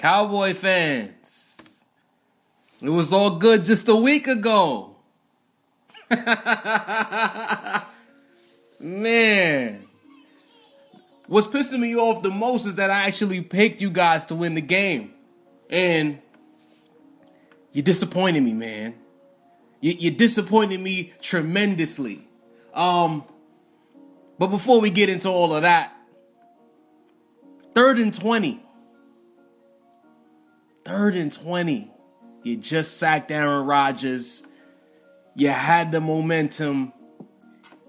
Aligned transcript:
Cowboy 0.00 0.54
fans, 0.54 1.82
it 2.80 2.88
was 2.88 3.12
all 3.12 3.36
good 3.36 3.66
just 3.66 3.86
a 3.90 3.94
week 3.94 4.28
ago. 4.28 4.96
Man, 8.80 9.82
what's 11.26 11.46
pissing 11.48 11.80
me 11.80 11.94
off 11.96 12.22
the 12.22 12.30
most 12.30 12.64
is 12.64 12.76
that 12.76 12.90
I 12.90 13.00
actually 13.00 13.42
picked 13.42 13.82
you 13.82 13.90
guys 13.90 14.24
to 14.26 14.34
win 14.34 14.54
the 14.54 14.62
game. 14.62 15.12
And 15.68 16.18
you 17.72 17.82
disappointed 17.82 18.42
me, 18.42 18.54
man. 18.54 18.94
You, 19.82 19.96
you 19.98 20.10
disappointed 20.12 20.80
me 20.80 21.12
tremendously. 21.20 22.26
Um, 22.72 23.22
but 24.38 24.46
before 24.46 24.80
we 24.80 24.88
get 24.88 25.10
into 25.10 25.28
all 25.28 25.54
of 25.54 25.60
that, 25.60 25.92
third 27.74 27.98
and 27.98 28.14
20. 28.14 28.62
Third 30.84 31.14
and 31.14 31.32
20. 31.32 31.90
You 32.42 32.56
just 32.56 32.96
sacked 32.96 33.30
Aaron 33.30 33.66
Rodgers. 33.66 34.42
You 35.34 35.48
had 35.48 35.92
the 35.92 36.00
momentum. 36.00 36.92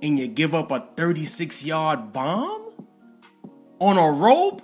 And 0.01 0.17
you 0.19 0.27
give 0.27 0.53
up 0.55 0.71
a 0.71 0.79
36 0.79 1.63
yard 1.63 2.11
bomb? 2.11 2.73
On 3.79 3.97
a 3.97 4.11
rope? 4.11 4.61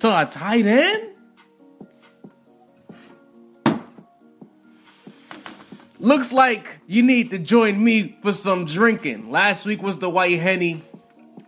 To 0.00 0.20
a 0.20 0.26
tight 0.26 0.66
end? 0.66 1.16
Looks 5.98 6.32
like 6.32 6.78
you 6.86 7.02
need 7.02 7.30
to 7.30 7.38
join 7.38 7.82
me 7.82 8.16
for 8.22 8.32
some 8.32 8.66
drinking. 8.66 9.32
Last 9.32 9.66
week 9.66 9.82
was 9.82 9.98
the 9.98 10.08
White 10.08 10.38
Henny. 10.38 10.80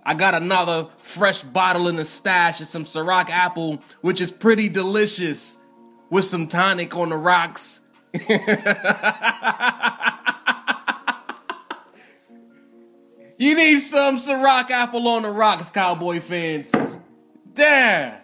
I 0.04 0.14
got 0.14 0.34
another 0.34 0.88
fresh 0.96 1.44
bottle 1.44 1.86
in 1.86 1.94
the 1.94 2.04
stash 2.04 2.60
of 2.60 2.66
some 2.66 2.84
Ciroc 2.84 3.30
apple, 3.30 3.78
which 4.00 4.20
is 4.20 4.32
pretty 4.32 4.68
delicious 4.68 5.59
with 6.10 6.24
some 6.24 6.46
tonic 6.48 6.94
on 6.94 7.08
the 7.10 7.16
rocks. 7.16 7.80
you 13.38 13.54
need 13.54 13.78
some 13.78 14.18
Ciroc 14.18 14.70
apple 14.70 15.06
on 15.08 15.22
the 15.22 15.30
rocks, 15.30 15.70
Cowboy 15.70 16.20
fans. 16.20 16.98
Damn. 17.54 18.18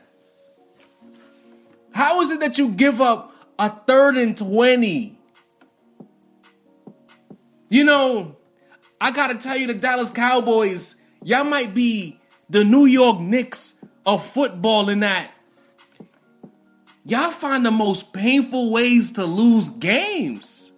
How 1.95 2.21
is 2.21 2.31
it 2.31 2.41
that 2.41 2.59
you 2.59 2.69
give 2.69 3.01
up 3.01 3.33
a 3.59 3.71
third 3.71 4.17
and 4.17 4.37
20? 4.37 5.19
You 7.69 7.85
know, 7.85 8.37
I 9.01 9.11
gotta 9.13 9.37
tell 9.37 9.57
you, 9.57 9.67
the 9.67 9.75
Dallas 9.75 10.11
Cowboys, 10.11 10.97
y'all 11.23 11.45
might 11.45 11.75
be 11.75 12.21
the 12.51 12.65
New 12.65 12.87
York 12.87 13.21
Knicks 13.21 13.75
of 14.05 14.25
football 14.25 14.89
in 14.89 15.01
that 15.01 15.36
y'all 17.07 17.31
find 17.31 17.65
the 17.65 17.71
most 17.71 18.13
painful 18.13 18.73
ways 18.73 19.13
to 19.13 19.25
lose 19.25 19.71
games. 19.71 20.73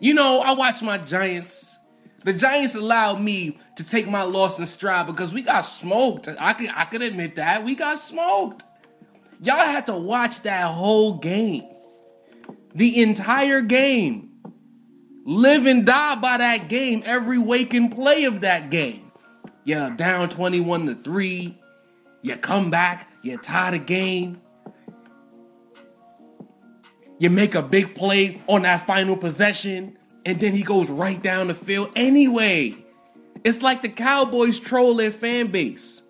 You 0.00 0.14
know, 0.14 0.40
I 0.40 0.52
watch 0.52 0.82
my 0.82 0.98
Giants. 0.98 1.78
The 2.24 2.32
Giants 2.32 2.74
allowed 2.74 3.20
me 3.20 3.56
to 3.76 3.84
take 3.84 4.06
my 4.06 4.22
loss 4.22 4.58
in 4.58 4.66
stride 4.66 5.06
because 5.06 5.34
we 5.34 5.42
got 5.42 5.62
smoked. 5.62 6.28
I 6.38 6.52
could 6.52 6.70
I 6.74 6.84
could 6.84 7.02
admit 7.02 7.36
that. 7.36 7.64
We 7.64 7.74
got 7.74 7.98
smoked. 7.98 8.62
Y'all 9.40 9.56
had 9.56 9.86
to 9.86 9.96
watch 9.96 10.42
that 10.42 10.66
whole 10.72 11.14
game. 11.14 11.64
The 12.74 13.02
entire 13.02 13.60
game. 13.60 14.28
Live 15.24 15.66
and 15.66 15.86
die 15.86 16.16
by 16.16 16.38
that 16.38 16.68
game, 16.68 17.02
every 17.06 17.38
waking 17.38 17.90
play 17.90 18.24
of 18.24 18.40
that 18.40 18.70
game. 18.70 19.12
You're 19.62 19.90
down 19.90 20.28
21 20.28 20.86
to 20.86 20.94
3. 20.96 21.56
You 22.22 22.36
come 22.36 22.70
back, 22.70 23.08
you 23.22 23.36
tie 23.36 23.70
the 23.70 23.78
game. 23.78 24.41
You 27.22 27.30
make 27.30 27.54
a 27.54 27.62
big 27.62 27.94
play 27.94 28.42
on 28.48 28.62
that 28.62 28.84
final 28.84 29.16
possession, 29.16 29.96
and 30.26 30.40
then 30.40 30.54
he 30.54 30.64
goes 30.64 30.90
right 30.90 31.22
down 31.22 31.46
the 31.46 31.54
field 31.54 31.92
anyway. 31.94 32.74
It's 33.44 33.62
like 33.62 33.80
the 33.80 33.90
Cowboys 33.90 34.58
troll 34.58 34.96
their 34.96 35.12
fan 35.12 35.46
base. 35.52 36.02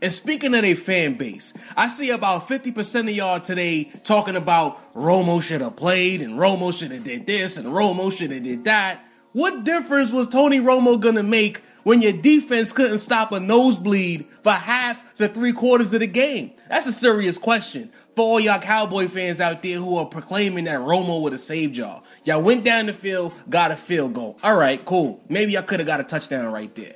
And 0.00 0.12
speaking 0.12 0.54
of 0.54 0.62
their 0.62 0.76
fan 0.76 1.14
base, 1.14 1.52
I 1.76 1.88
see 1.88 2.10
about 2.10 2.46
50% 2.46 3.08
of 3.08 3.10
y'all 3.10 3.40
today 3.40 3.90
talking 4.04 4.36
about 4.36 4.94
Romo 4.94 5.42
should 5.42 5.62
have 5.62 5.74
played 5.74 6.22
and 6.22 6.34
Romo 6.34 6.72
should 6.72 6.92
have 6.92 7.02
did 7.02 7.26
this 7.26 7.58
and 7.58 7.66
Romo 7.66 8.16
should 8.16 8.30
have 8.30 8.44
did 8.44 8.62
that. 8.66 9.04
What 9.32 9.64
difference 9.64 10.12
was 10.12 10.28
Tony 10.28 10.60
Romo 10.60 11.00
gonna 11.00 11.24
make 11.24 11.60
when 11.88 12.02
your 12.02 12.12
defense 12.12 12.70
couldn't 12.70 12.98
stop 12.98 13.32
a 13.32 13.40
nosebleed 13.40 14.26
for 14.42 14.52
half 14.52 15.14
to 15.14 15.26
three 15.26 15.54
quarters 15.54 15.94
of 15.94 16.00
the 16.00 16.06
game? 16.06 16.52
That's 16.68 16.86
a 16.86 16.92
serious 16.92 17.38
question 17.38 17.90
for 18.14 18.26
all 18.26 18.38
y'all 18.40 18.60
Cowboy 18.60 19.08
fans 19.08 19.40
out 19.40 19.62
there 19.62 19.78
who 19.78 19.96
are 19.96 20.04
proclaiming 20.04 20.64
that 20.64 20.80
Romo 20.80 21.22
would 21.22 21.32
have 21.32 21.40
saved 21.40 21.78
y'all. 21.78 22.04
Y'all 22.24 22.42
went 22.42 22.62
down 22.62 22.84
the 22.84 22.92
field, 22.92 23.32
got 23.48 23.70
a 23.70 23.76
field 23.76 24.12
goal. 24.12 24.38
All 24.42 24.54
right, 24.54 24.84
cool. 24.84 25.24
Maybe 25.30 25.52
y'all 25.52 25.62
could 25.62 25.80
have 25.80 25.86
got 25.86 25.98
a 25.98 26.04
touchdown 26.04 26.52
right 26.52 26.74
there. 26.74 26.92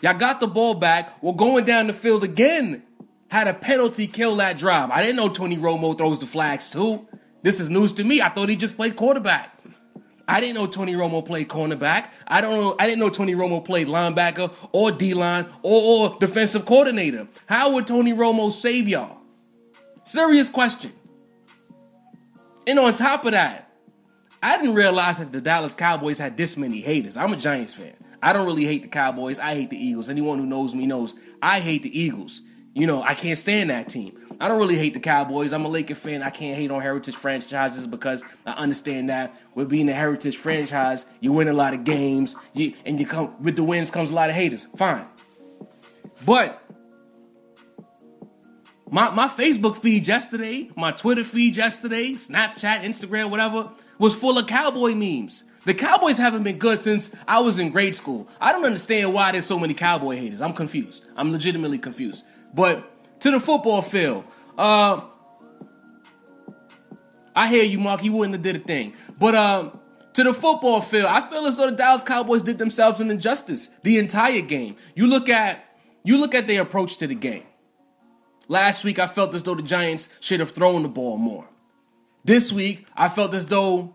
Y'all 0.00 0.16
got 0.16 0.38
the 0.38 0.46
ball 0.46 0.74
back. 0.74 1.20
We're 1.20 1.32
going 1.32 1.64
down 1.64 1.88
the 1.88 1.92
field 1.92 2.22
again. 2.22 2.84
Had 3.32 3.48
a 3.48 3.54
penalty 3.54 4.06
kill 4.06 4.36
that 4.36 4.58
drive. 4.58 4.92
I 4.92 5.02
didn't 5.02 5.16
know 5.16 5.28
Tony 5.28 5.56
Romo 5.56 5.98
throws 5.98 6.20
the 6.20 6.26
flags 6.26 6.70
too. 6.70 7.04
This 7.42 7.58
is 7.58 7.68
news 7.68 7.92
to 7.94 8.04
me. 8.04 8.22
I 8.22 8.28
thought 8.28 8.48
he 8.48 8.54
just 8.54 8.76
played 8.76 8.94
quarterback. 8.94 9.57
I 10.28 10.40
didn't 10.40 10.56
know 10.56 10.66
Tony 10.66 10.92
Romo 10.92 11.24
played 11.24 11.48
cornerback. 11.48 12.12
I 12.26 12.42
don't 12.42 12.60
know. 12.60 12.76
I 12.78 12.86
didn't 12.86 13.00
know 13.00 13.08
Tony 13.08 13.34
Romo 13.34 13.64
played 13.64 13.88
linebacker 13.88 14.54
or 14.72 14.92
D 14.92 15.14
line 15.14 15.46
or, 15.62 16.10
or 16.10 16.18
defensive 16.20 16.66
coordinator. 16.66 17.26
How 17.46 17.72
would 17.72 17.86
Tony 17.86 18.12
Romo 18.12 18.52
save 18.52 18.86
y'all? 18.86 19.18
Serious 20.04 20.50
question. 20.50 20.92
And 22.66 22.78
on 22.78 22.94
top 22.94 23.24
of 23.24 23.32
that, 23.32 23.72
I 24.42 24.58
didn't 24.58 24.74
realize 24.74 25.18
that 25.18 25.32
the 25.32 25.40
Dallas 25.40 25.74
Cowboys 25.74 26.18
had 26.18 26.36
this 26.36 26.56
many 26.58 26.80
haters. 26.80 27.16
I'm 27.16 27.32
a 27.32 27.36
Giants 27.36 27.72
fan. 27.72 27.94
I 28.22 28.32
don't 28.34 28.46
really 28.46 28.64
hate 28.64 28.82
the 28.82 28.88
Cowboys. 28.88 29.38
I 29.38 29.54
hate 29.54 29.70
the 29.70 29.82
Eagles. 29.82 30.10
Anyone 30.10 30.38
who 30.38 30.46
knows 30.46 30.74
me 30.74 30.86
knows 30.86 31.14
I 31.40 31.60
hate 31.60 31.82
the 31.82 31.98
Eagles. 31.98 32.42
You 32.74 32.86
know, 32.86 33.02
I 33.02 33.14
can't 33.14 33.38
stand 33.38 33.70
that 33.70 33.88
team. 33.88 34.16
I 34.40 34.48
don't 34.48 34.58
really 34.58 34.76
hate 34.76 34.94
the 34.94 35.00
Cowboys. 35.00 35.52
I'm 35.52 35.64
a 35.64 35.68
Laker 35.68 35.94
fan. 35.94 36.22
I 36.22 36.30
can't 36.30 36.56
hate 36.56 36.70
on 36.70 36.80
heritage 36.80 37.16
franchises 37.16 37.86
because 37.86 38.24
I 38.46 38.52
understand 38.52 39.10
that 39.10 39.34
with 39.54 39.68
being 39.68 39.88
a 39.88 39.94
heritage 39.94 40.36
franchise, 40.36 41.06
you 41.20 41.32
win 41.32 41.48
a 41.48 41.52
lot 41.52 41.74
of 41.74 41.84
games, 41.84 42.36
you, 42.52 42.74
and 42.86 43.00
you 43.00 43.06
come 43.06 43.34
with 43.42 43.56
the 43.56 43.64
wins 43.64 43.90
comes 43.90 44.10
a 44.10 44.14
lot 44.14 44.30
of 44.30 44.36
haters. 44.36 44.66
Fine, 44.76 45.06
but 46.24 46.62
my 48.90 49.10
my 49.10 49.28
Facebook 49.28 49.76
feed 49.76 50.06
yesterday, 50.06 50.70
my 50.76 50.92
Twitter 50.92 51.24
feed 51.24 51.56
yesterday, 51.56 52.12
Snapchat, 52.12 52.82
Instagram, 52.82 53.30
whatever, 53.30 53.72
was 53.98 54.14
full 54.14 54.38
of 54.38 54.46
cowboy 54.46 54.94
memes. 54.94 55.44
The 55.64 55.74
Cowboys 55.74 56.16
haven't 56.16 56.44
been 56.44 56.56
good 56.56 56.78
since 56.78 57.14
I 57.26 57.40
was 57.40 57.58
in 57.58 57.70
grade 57.70 57.94
school. 57.94 58.26
I 58.40 58.52
don't 58.52 58.64
understand 58.64 59.12
why 59.12 59.32
there's 59.32 59.44
so 59.44 59.58
many 59.58 59.74
cowboy 59.74 60.16
haters. 60.16 60.40
I'm 60.40 60.54
confused. 60.54 61.04
I'm 61.14 61.30
legitimately 61.30 61.76
confused. 61.76 62.24
But 62.54 62.90
to 63.20 63.30
the 63.30 63.40
football 63.40 63.82
field. 63.82 64.24
Uh, 64.56 65.00
I 67.34 67.48
hear 67.48 67.64
you, 67.64 67.78
Mark. 67.78 68.00
He 68.00 68.10
wouldn't 68.10 68.34
have 68.34 68.42
did 68.42 68.56
a 68.56 68.58
thing. 68.58 68.94
But 69.18 69.34
uh, 69.34 69.70
to 70.14 70.24
the 70.24 70.34
football 70.34 70.80
field, 70.80 71.06
I 71.06 71.20
feel 71.28 71.46
as 71.46 71.56
though 71.56 71.70
the 71.70 71.76
Dallas 71.76 72.02
Cowboys 72.02 72.42
did 72.42 72.58
themselves 72.58 73.00
an 73.00 73.10
injustice 73.10 73.70
the 73.84 73.98
entire 73.98 74.40
game. 74.40 74.76
You 74.94 75.06
look 75.06 75.28
at 75.28 75.64
you 76.02 76.18
look 76.18 76.34
at 76.34 76.46
their 76.46 76.62
approach 76.62 76.96
to 76.98 77.06
the 77.06 77.14
game. 77.14 77.44
Last 78.48 78.82
week, 78.82 78.98
I 78.98 79.06
felt 79.06 79.34
as 79.34 79.42
though 79.42 79.54
the 79.54 79.62
Giants 79.62 80.08
should 80.20 80.40
have 80.40 80.50
thrown 80.50 80.82
the 80.82 80.88
ball 80.88 81.18
more. 81.18 81.48
This 82.24 82.52
week, 82.52 82.86
I 82.96 83.08
felt 83.08 83.34
as 83.34 83.46
though 83.46 83.94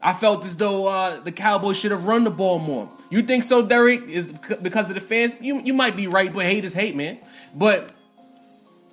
I 0.00 0.12
felt 0.12 0.44
as 0.44 0.56
though 0.56 0.86
uh, 0.86 1.20
the 1.20 1.32
Cowboys 1.32 1.76
should 1.78 1.90
have 1.90 2.06
run 2.06 2.24
the 2.24 2.30
ball 2.30 2.58
more. 2.58 2.88
You 3.10 3.22
think 3.22 3.44
so, 3.44 3.66
Derek? 3.66 4.08
Is 4.08 4.32
because 4.62 4.88
of 4.88 4.94
the 4.94 5.00
fans? 5.00 5.36
You 5.40 5.60
you 5.60 5.74
might 5.74 5.96
be 5.96 6.06
right, 6.06 6.32
but 6.32 6.44
hate 6.44 6.64
is 6.64 6.74
hate, 6.74 6.96
man. 6.96 7.20
But 7.58 7.96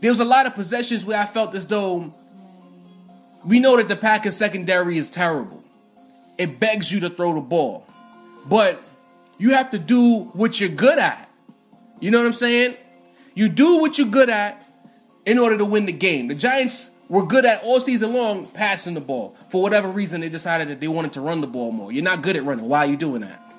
there 0.02 0.12
was 0.12 0.20
a 0.20 0.26
lot 0.26 0.46
of 0.46 0.56
possessions 0.56 1.06
where 1.06 1.20
I 1.20 1.26
felt 1.26 1.56
as 1.56 1.68
though 1.68 2.12
we 3.48 3.60
know 3.60 3.78
that 3.78 3.88
the 3.88 3.96
Packers 3.96 4.36
secondary 4.36 4.98
is 4.98 5.10
terrible. 5.10 5.64
It 6.38 6.60
begs 6.60 6.92
you 6.92 7.02
to 7.02 7.10
throw 7.10 7.34
the 7.34 7.42
ball. 7.42 7.86
But 8.48 8.88
you 9.38 9.52
have 9.54 9.72
to 9.72 9.78
do 9.78 10.22
what 10.34 10.60
you're 10.60 10.70
good 10.70 10.98
at. 10.98 11.30
You 12.00 12.12
know 12.12 12.20
what 12.20 12.28
I'm 12.28 12.34
saying? 12.34 12.76
You 13.36 13.50
do 13.50 13.80
what 13.80 13.98
you're 13.98 14.08
good 14.08 14.30
at 14.30 14.66
in 15.26 15.38
order 15.38 15.58
to 15.58 15.66
win 15.66 15.86
the 15.86 15.92
game. 15.92 16.28
The 16.28 16.36
Giants 16.36 16.92
were 17.10 17.26
good 17.26 17.46
at 17.46 17.64
all 17.64 17.80
season 17.80 18.14
long 18.14 18.46
passing 18.46 18.94
the 18.94 19.02
ball. 19.02 19.30
For 19.52 19.62
whatever 19.62 19.88
reason, 19.90 20.22
they 20.22 20.30
decided 20.30 20.70
that 20.70 20.80
they 20.80 20.88
wanted 20.88 21.14
to 21.14 21.22
run 21.22 21.42
the 21.42 21.48
ball 21.48 21.72
more. 21.72 21.92
You're 21.92 22.04
not 22.04 22.22
good 22.22 22.36
at 22.36 22.44
running. 22.44 22.70
Why 22.70 22.80
are 22.80 22.86
you 22.86 22.98
doing 22.98 23.22
that? 23.22 23.52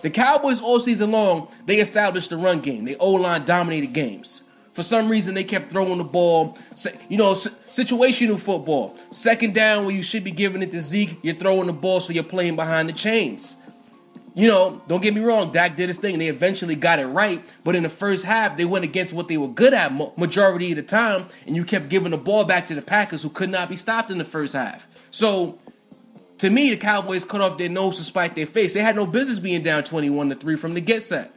The 0.00 0.10
Cowboys 0.10 0.60
all 0.60 0.80
season 0.80 1.10
long, 1.10 1.48
they 1.66 1.76
established 1.76 2.30
the 2.30 2.36
run 2.36 2.60
game. 2.60 2.84
They 2.84 2.96
O-line 2.96 3.44
dominated 3.44 3.92
games. 3.92 4.47
For 4.78 4.84
some 4.84 5.08
reason, 5.08 5.34
they 5.34 5.42
kept 5.42 5.72
throwing 5.72 5.98
the 5.98 6.04
ball. 6.04 6.56
You 7.08 7.16
know, 7.16 7.32
situational 7.32 8.38
football. 8.38 8.90
Second 9.10 9.52
down, 9.52 9.84
where 9.84 9.92
you 9.92 10.04
should 10.04 10.22
be 10.22 10.30
giving 10.30 10.62
it 10.62 10.70
to 10.70 10.80
Zeke, 10.80 11.18
you're 11.20 11.34
throwing 11.34 11.66
the 11.66 11.72
ball, 11.72 11.98
so 11.98 12.12
you're 12.12 12.22
playing 12.22 12.54
behind 12.54 12.88
the 12.88 12.92
chains. 12.92 13.56
you 14.36 14.46
know, 14.46 14.80
don't 14.86 15.02
get 15.02 15.14
me 15.14 15.20
wrong, 15.20 15.50
Dak 15.50 15.74
did 15.74 15.88
his 15.88 15.98
thing 15.98 16.12
and 16.12 16.22
they 16.22 16.28
eventually 16.28 16.76
got 16.76 17.00
it 17.00 17.06
right. 17.06 17.42
But 17.64 17.74
in 17.74 17.82
the 17.82 17.88
first 17.88 18.24
half, 18.24 18.56
they 18.56 18.64
went 18.64 18.84
against 18.84 19.12
what 19.12 19.26
they 19.26 19.36
were 19.36 19.48
good 19.48 19.74
at 19.74 19.92
majority 20.16 20.70
of 20.70 20.76
the 20.76 20.84
time, 20.84 21.24
and 21.48 21.56
you 21.56 21.64
kept 21.64 21.88
giving 21.88 22.12
the 22.12 22.16
ball 22.16 22.44
back 22.44 22.68
to 22.68 22.76
the 22.76 22.80
Packers 22.80 23.24
who 23.24 23.30
could 23.30 23.50
not 23.50 23.68
be 23.68 23.74
stopped 23.74 24.12
in 24.12 24.18
the 24.18 24.24
first 24.24 24.52
half. 24.52 24.86
So 24.94 25.58
to 26.38 26.50
me, 26.50 26.70
the 26.70 26.76
Cowboys 26.76 27.24
cut 27.24 27.40
off 27.40 27.58
their 27.58 27.68
nose 27.68 27.96
to 27.96 28.04
spite 28.04 28.36
their 28.36 28.46
face. 28.46 28.74
They 28.74 28.80
had 28.82 28.94
no 28.94 29.06
business 29.06 29.40
being 29.40 29.64
down 29.64 29.82
21 29.82 30.28
to 30.28 30.36
3 30.36 30.54
from 30.54 30.70
the 30.70 30.80
get 30.80 31.02
set. 31.02 31.32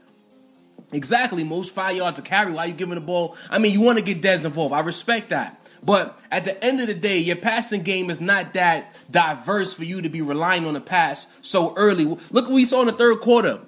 Exactly, 0.93 1.43
most 1.43 1.73
five 1.73 1.95
yards 1.95 2.19
of 2.19 2.25
carry. 2.25 2.51
Why 2.51 2.65
are 2.65 2.67
you 2.67 2.73
giving 2.73 2.95
the 2.95 3.01
ball? 3.01 3.37
I 3.49 3.59
mean, 3.59 3.73
you 3.73 3.81
want 3.81 3.97
to 3.97 4.03
get 4.03 4.21
Dez 4.21 4.45
involved. 4.45 4.73
I 4.73 4.79
respect 4.81 5.29
that. 5.29 5.57
But 5.83 6.19
at 6.29 6.45
the 6.45 6.63
end 6.63 6.79
of 6.79 6.87
the 6.87 6.93
day, 6.93 7.17
your 7.17 7.37
passing 7.37 7.81
game 7.81 8.09
is 8.09 8.21
not 8.21 8.53
that 8.53 8.99
diverse 9.09 9.73
for 9.73 9.83
you 9.83 10.01
to 10.01 10.09
be 10.09 10.21
relying 10.21 10.65
on 10.65 10.75
the 10.75 10.81
pass 10.81 11.27
so 11.41 11.73
early. 11.75 12.05
Look 12.05 12.45
what 12.45 12.51
we 12.51 12.65
saw 12.65 12.81
in 12.81 12.87
the 12.87 12.93
third 12.93 13.19
quarter. 13.19 13.59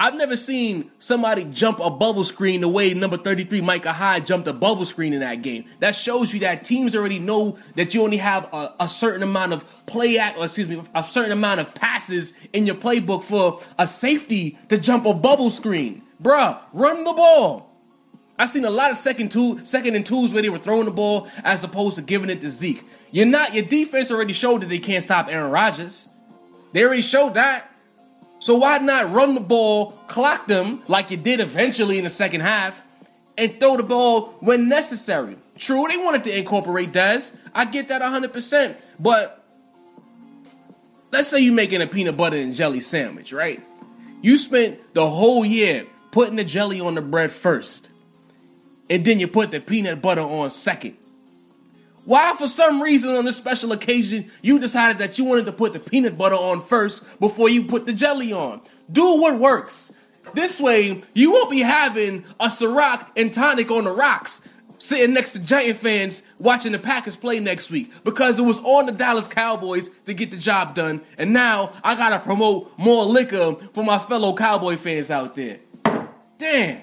I've 0.00 0.16
never 0.16 0.36
seen 0.36 0.90
somebody 0.98 1.44
jump 1.52 1.78
a 1.78 1.88
bubble 1.88 2.24
screen 2.24 2.60
the 2.60 2.68
way 2.68 2.92
number 2.94 3.16
33 3.16 3.60
Micah 3.60 3.92
Hyde 3.92 4.26
jumped 4.26 4.48
a 4.48 4.52
bubble 4.52 4.84
screen 4.84 5.12
in 5.12 5.20
that 5.20 5.42
game. 5.42 5.64
That 5.78 5.94
shows 5.94 6.34
you 6.34 6.40
that 6.40 6.64
teams 6.64 6.96
already 6.96 7.20
know 7.20 7.56
that 7.76 7.94
you 7.94 8.02
only 8.02 8.16
have 8.16 8.52
a, 8.52 8.74
a 8.80 8.88
certain 8.88 9.22
amount 9.22 9.52
of 9.52 9.64
play 9.86 10.18
act, 10.18 10.36
or 10.36 10.44
excuse 10.44 10.68
me, 10.68 10.82
a 10.94 11.04
certain 11.04 11.32
amount 11.32 11.60
of 11.60 11.74
passes 11.76 12.34
in 12.52 12.66
your 12.66 12.74
playbook 12.74 13.22
for 13.22 13.60
a 13.78 13.86
safety 13.86 14.58
to 14.68 14.78
jump 14.78 15.06
a 15.06 15.14
bubble 15.14 15.50
screen. 15.50 16.02
Bruh, 16.20 16.60
run 16.72 17.04
the 17.04 17.12
ball. 17.12 17.70
I've 18.36 18.50
seen 18.50 18.64
a 18.64 18.70
lot 18.70 18.90
of 18.90 18.96
second 18.96 19.30
two, 19.30 19.64
second 19.64 19.94
and 19.94 20.04
twos 20.04 20.34
where 20.34 20.42
they 20.42 20.50
were 20.50 20.58
throwing 20.58 20.86
the 20.86 20.90
ball 20.90 21.28
as 21.44 21.62
opposed 21.62 21.96
to 21.96 22.02
giving 22.02 22.30
it 22.30 22.40
to 22.40 22.50
Zeke. 22.50 22.82
You're 23.12 23.26
not 23.26 23.54
your 23.54 23.64
defense 23.64 24.10
already 24.10 24.32
showed 24.32 24.62
that 24.62 24.68
they 24.68 24.80
can't 24.80 25.04
stop 25.04 25.28
Aaron 25.28 25.52
Rodgers. 25.52 26.08
They 26.72 26.82
already 26.82 27.02
showed 27.02 27.34
that. 27.34 27.73
So 28.44 28.56
why 28.56 28.76
not 28.76 29.10
run 29.10 29.32
the 29.32 29.40
ball, 29.40 29.92
clock 30.06 30.44
them 30.44 30.82
like 30.86 31.10
you 31.10 31.16
did 31.16 31.40
eventually 31.40 31.96
in 31.96 32.04
the 32.04 32.10
second 32.10 32.42
half, 32.42 32.78
and 33.38 33.58
throw 33.58 33.78
the 33.78 33.82
ball 33.82 34.34
when 34.40 34.68
necessary? 34.68 35.36
True, 35.56 35.86
they 35.88 35.96
wanted 35.96 36.24
to 36.24 36.38
incorporate 36.38 36.90
Dez. 36.90 37.34
I 37.54 37.64
get 37.64 37.88
that 37.88 38.02
100%. 38.02 38.84
But 39.02 39.42
let's 41.10 41.28
say 41.28 41.40
you're 41.40 41.54
making 41.54 41.80
a 41.80 41.86
peanut 41.86 42.18
butter 42.18 42.36
and 42.36 42.54
jelly 42.54 42.80
sandwich, 42.80 43.32
right? 43.32 43.60
You 44.20 44.36
spent 44.36 44.76
the 44.92 45.08
whole 45.08 45.46
year 45.46 45.86
putting 46.10 46.36
the 46.36 46.44
jelly 46.44 46.82
on 46.82 46.92
the 46.96 47.00
bread 47.00 47.30
first 47.30 47.94
and 48.90 49.06
then 49.06 49.20
you 49.20 49.26
put 49.26 49.52
the 49.52 49.60
peanut 49.60 50.02
butter 50.02 50.20
on 50.20 50.50
second. 50.50 50.98
Why, 52.06 52.34
for 52.36 52.46
some 52.46 52.82
reason, 52.82 53.14
on 53.14 53.24
this 53.24 53.36
special 53.36 53.72
occasion, 53.72 54.30
you 54.42 54.58
decided 54.58 54.98
that 54.98 55.18
you 55.18 55.24
wanted 55.24 55.46
to 55.46 55.52
put 55.52 55.72
the 55.72 55.80
peanut 55.80 56.18
butter 56.18 56.34
on 56.34 56.60
first 56.60 57.18
before 57.18 57.48
you 57.48 57.64
put 57.64 57.86
the 57.86 57.94
jelly 57.94 58.32
on? 58.32 58.60
Do 58.92 59.20
what 59.20 59.38
works. 59.38 59.92
This 60.34 60.60
way, 60.60 61.02
you 61.14 61.32
won't 61.32 61.50
be 61.50 61.60
having 61.60 62.24
a 62.40 62.46
Ciroc 62.46 63.06
and 63.16 63.32
tonic 63.32 63.70
on 63.70 63.84
the 63.84 63.90
rocks 63.90 64.42
sitting 64.78 65.14
next 65.14 65.32
to 65.32 65.38
Giant 65.38 65.78
fans 65.78 66.22
watching 66.38 66.72
the 66.72 66.78
Packers 66.78 67.16
play 67.16 67.40
next 67.40 67.70
week 67.70 67.90
because 68.04 68.38
it 68.38 68.42
was 68.42 68.60
on 68.60 68.84
the 68.84 68.92
Dallas 68.92 69.28
Cowboys 69.28 69.88
to 70.00 70.12
get 70.12 70.30
the 70.30 70.36
job 70.36 70.74
done, 70.74 71.00
and 71.16 71.32
now 71.32 71.72
I 71.82 71.94
gotta 71.94 72.18
promote 72.18 72.78
more 72.78 73.04
liquor 73.04 73.54
for 73.72 73.82
my 73.82 73.98
fellow 73.98 74.34
Cowboy 74.34 74.76
fans 74.76 75.10
out 75.10 75.34
there. 75.34 75.60
Damn. 76.38 76.82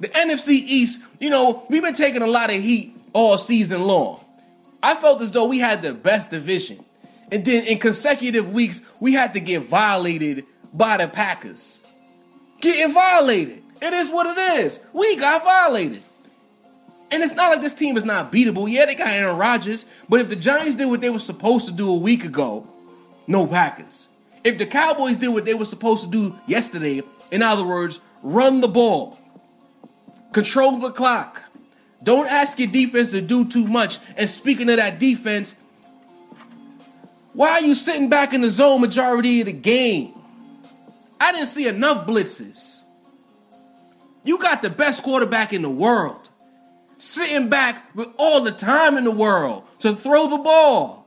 The 0.00 0.08
NFC 0.08 0.50
East, 0.50 1.02
you 1.20 1.30
know, 1.30 1.62
we've 1.70 1.82
been 1.82 1.94
taking 1.94 2.22
a 2.22 2.26
lot 2.26 2.50
of 2.50 2.60
heat 2.60 2.96
all 3.12 3.38
season 3.38 3.82
long. 3.82 4.20
I 4.82 4.94
felt 4.94 5.20
as 5.22 5.32
though 5.32 5.46
we 5.46 5.58
had 5.58 5.82
the 5.82 5.92
best 5.92 6.30
division. 6.30 6.78
And 7.30 7.44
then 7.44 7.64
in 7.66 7.78
consecutive 7.78 8.52
weeks, 8.52 8.80
we 9.00 9.12
had 9.12 9.32
to 9.34 9.40
get 9.40 9.62
violated 9.62 10.44
by 10.72 10.96
the 10.96 11.08
Packers. 11.08 11.82
Getting 12.60 12.92
violated. 12.92 13.62
It 13.80 13.92
is 13.92 14.10
what 14.10 14.26
it 14.26 14.38
is. 14.60 14.84
We 14.92 15.16
got 15.16 15.44
violated. 15.44 16.02
And 17.10 17.22
it's 17.22 17.34
not 17.34 17.50
like 17.50 17.60
this 17.60 17.74
team 17.74 17.96
is 17.96 18.04
not 18.04 18.30
beatable. 18.30 18.70
Yeah, 18.70 18.86
they 18.86 18.94
got 18.94 19.08
Aaron 19.08 19.36
Rodgers. 19.36 19.86
But 20.08 20.20
if 20.20 20.28
the 20.28 20.36
Giants 20.36 20.76
did 20.76 20.86
what 20.86 21.00
they 21.00 21.10
were 21.10 21.18
supposed 21.18 21.66
to 21.66 21.72
do 21.72 21.90
a 21.90 21.98
week 21.98 22.24
ago, 22.24 22.66
no 23.26 23.46
Packers. 23.46 24.08
If 24.44 24.58
the 24.58 24.66
Cowboys 24.66 25.16
did 25.16 25.28
what 25.28 25.44
they 25.44 25.54
were 25.54 25.64
supposed 25.64 26.04
to 26.04 26.10
do 26.10 26.38
yesterday, 26.46 27.02
in 27.32 27.42
other 27.42 27.64
words, 27.64 28.00
run 28.22 28.60
the 28.60 28.68
ball, 28.68 29.16
Control 30.32 30.78
the 30.78 30.90
clock. 30.90 31.42
Don't 32.04 32.30
ask 32.30 32.58
your 32.58 32.68
defense 32.68 33.10
to 33.12 33.20
do 33.20 33.48
too 33.48 33.66
much. 33.66 33.98
And 34.16 34.28
speaking 34.28 34.70
of 34.70 34.76
that 34.76 34.98
defense, 34.98 35.56
why 37.34 37.50
are 37.50 37.60
you 37.60 37.74
sitting 37.74 38.08
back 38.08 38.34
in 38.34 38.42
the 38.42 38.50
zone 38.50 38.80
majority 38.80 39.40
of 39.40 39.46
the 39.46 39.52
game? 39.52 40.12
I 41.20 41.32
didn't 41.32 41.48
see 41.48 41.66
enough 41.66 42.06
blitzes. 42.06 42.82
You 44.24 44.38
got 44.38 44.62
the 44.62 44.70
best 44.70 45.02
quarterback 45.02 45.52
in 45.52 45.62
the 45.62 45.70
world 45.70 46.28
sitting 46.98 47.48
back 47.48 47.94
with 47.94 48.12
all 48.18 48.42
the 48.42 48.50
time 48.50 48.96
in 48.96 49.04
the 49.04 49.10
world 49.10 49.64
to 49.80 49.94
throw 49.94 50.28
the 50.28 50.38
ball. 50.38 51.06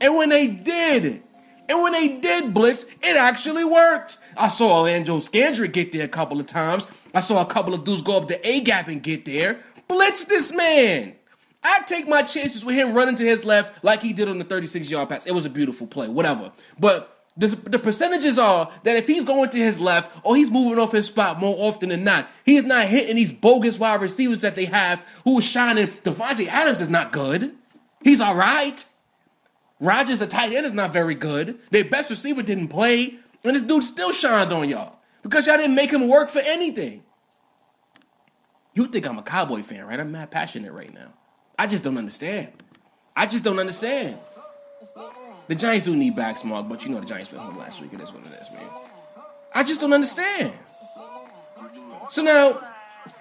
And 0.00 0.16
when 0.16 0.30
they 0.30 0.46
did, 0.46 1.22
and 1.68 1.82
when 1.82 1.92
they 1.92 2.18
did 2.18 2.52
blitz, 2.52 2.84
it 3.02 3.16
actually 3.16 3.64
worked. 3.64 4.18
I 4.40 4.48
saw 4.48 4.78
Orlando 4.78 5.18
Scandrick 5.18 5.72
get 5.72 5.92
there 5.92 6.04
a 6.04 6.08
couple 6.08 6.40
of 6.40 6.46
times. 6.46 6.88
I 7.14 7.20
saw 7.20 7.42
a 7.42 7.46
couple 7.46 7.74
of 7.74 7.84
dudes 7.84 8.00
go 8.00 8.16
up 8.16 8.28
the 8.28 8.44
A 8.48 8.62
gap 8.62 8.88
and 8.88 9.02
get 9.02 9.26
there. 9.26 9.60
Blitz 9.86 10.24
this 10.24 10.50
man. 10.50 11.14
I 11.62 11.80
take 11.86 12.08
my 12.08 12.22
chances 12.22 12.64
with 12.64 12.74
him 12.74 12.94
running 12.94 13.16
to 13.16 13.24
his 13.24 13.44
left 13.44 13.84
like 13.84 14.02
he 14.02 14.14
did 14.14 14.30
on 14.30 14.38
the 14.38 14.44
36 14.44 14.90
yard 14.90 15.10
pass. 15.10 15.26
It 15.26 15.32
was 15.32 15.44
a 15.44 15.50
beautiful 15.50 15.86
play, 15.86 16.08
whatever. 16.08 16.52
But 16.78 17.22
the, 17.36 17.48
the 17.48 17.78
percentages 17.78 18.38
are 18.38 18.72
that 18.84 18.96
if 18.96 19.06
he's 19.06 19.24
going 19.24 19.50
to 19.50 19.58
his 19.58 19.78
left 19.78 20.18
or 20.24 20.36
he's 20.36 20.50
moving 20.50 20.78
off 20.78 20.92
his 20.92 21.06
spot 21.06 21.38
more 21.38 21.56
often 21.58 21.90
than 21.90 22.02
not, 22.02 22.30
he's 22.46 22.64
not 22.64 22.86
hitting 22.86 23.16
these 23.16 23.32
bogus 23.32 23.78
wide 23.78 24.00
receivers 24.00 24.40
that 24.40 24.54
they 24.54 24.64
have 24.64 25.06
who 25.24 25.38
are 25.38 25.42
shining. 25.42 25.88
Davante 26.02 26.46
Adams 26.46 26.80
is 26.80 26.88
not 26.88 27.12
good. 27.12 27.54
He's 28.02 28.22
all 28.22 28.34
right. 28.34 28.82
Rodgers, 29.80 30.22
a 30.22 30.26
tight 30.26 30.54
end, 30.54 30.64
is 30.64 30.72
not 30.72 30.94
very 30.94 31.14
good. 31.14 31.58
Their 31.70 31.84
best 31.84 32.08
receiver 32.08 32.42
didn't 32.42 32.68
play, 32.68 33.18
and 33.44 33.54
this 33.54 33.62
dude 33.62 33.84
still 33.84 34.12
shined 34.12 34.52
on 34.52 34.68
y'all 34.68 34.96
because 35.22 35.46
y'all 35.46 35.56
didn't 35.56 35.74
make 35.74 35.90
him 35.90 36.08
work 36.08 36.28
for 36.28 36.40
anything. 36.40 37.02
You 38.74 38.86
think 38.86 39.06
I'm 39.06 39.18
a 39.18 39.22
Cowboy 39.22 39.62
fan, 39.62 39.84
right? 39.84 39.98
I'm 39.98 40.12
mad 40.12 40.30
passionate 40.30 40.72
right 40.72 40.92
now. 40.92 41.12
I 41.58 41.66
just 41.66 41.84
don't 41.84 41.98
understand. 41.98 42.48
I 43.16 43.26
just 43.26 43.44
don't 43.44 43.58
understand. 43.58 44.16
The 45.48 45.54
Giants 45.54 45.84
do 45.84 45.96
need 45.96 46.16
backs, 46.16 46.44
Mark, 46.44 46.68
but 46.68 46.84
you 46.84 46.90
know 46.90 47.00
the 47.00 47.06
Giants 47.06 47.32
went 47.32 47.44
home 47.44 47.58
last 47.58 47.82
week. 47.82 47.92
It 47.92 48.00
is 48.00 48.12
what 48.12 48.22
it 48.22 48.28
is, 48.28 48.52
man. 48.54 48.64
I 49.54 49.64
just 49.64 49.80
don't 49.80 49.92
understand. 49.92 50.52
So 52.08 52.22
now, 52.22 52.60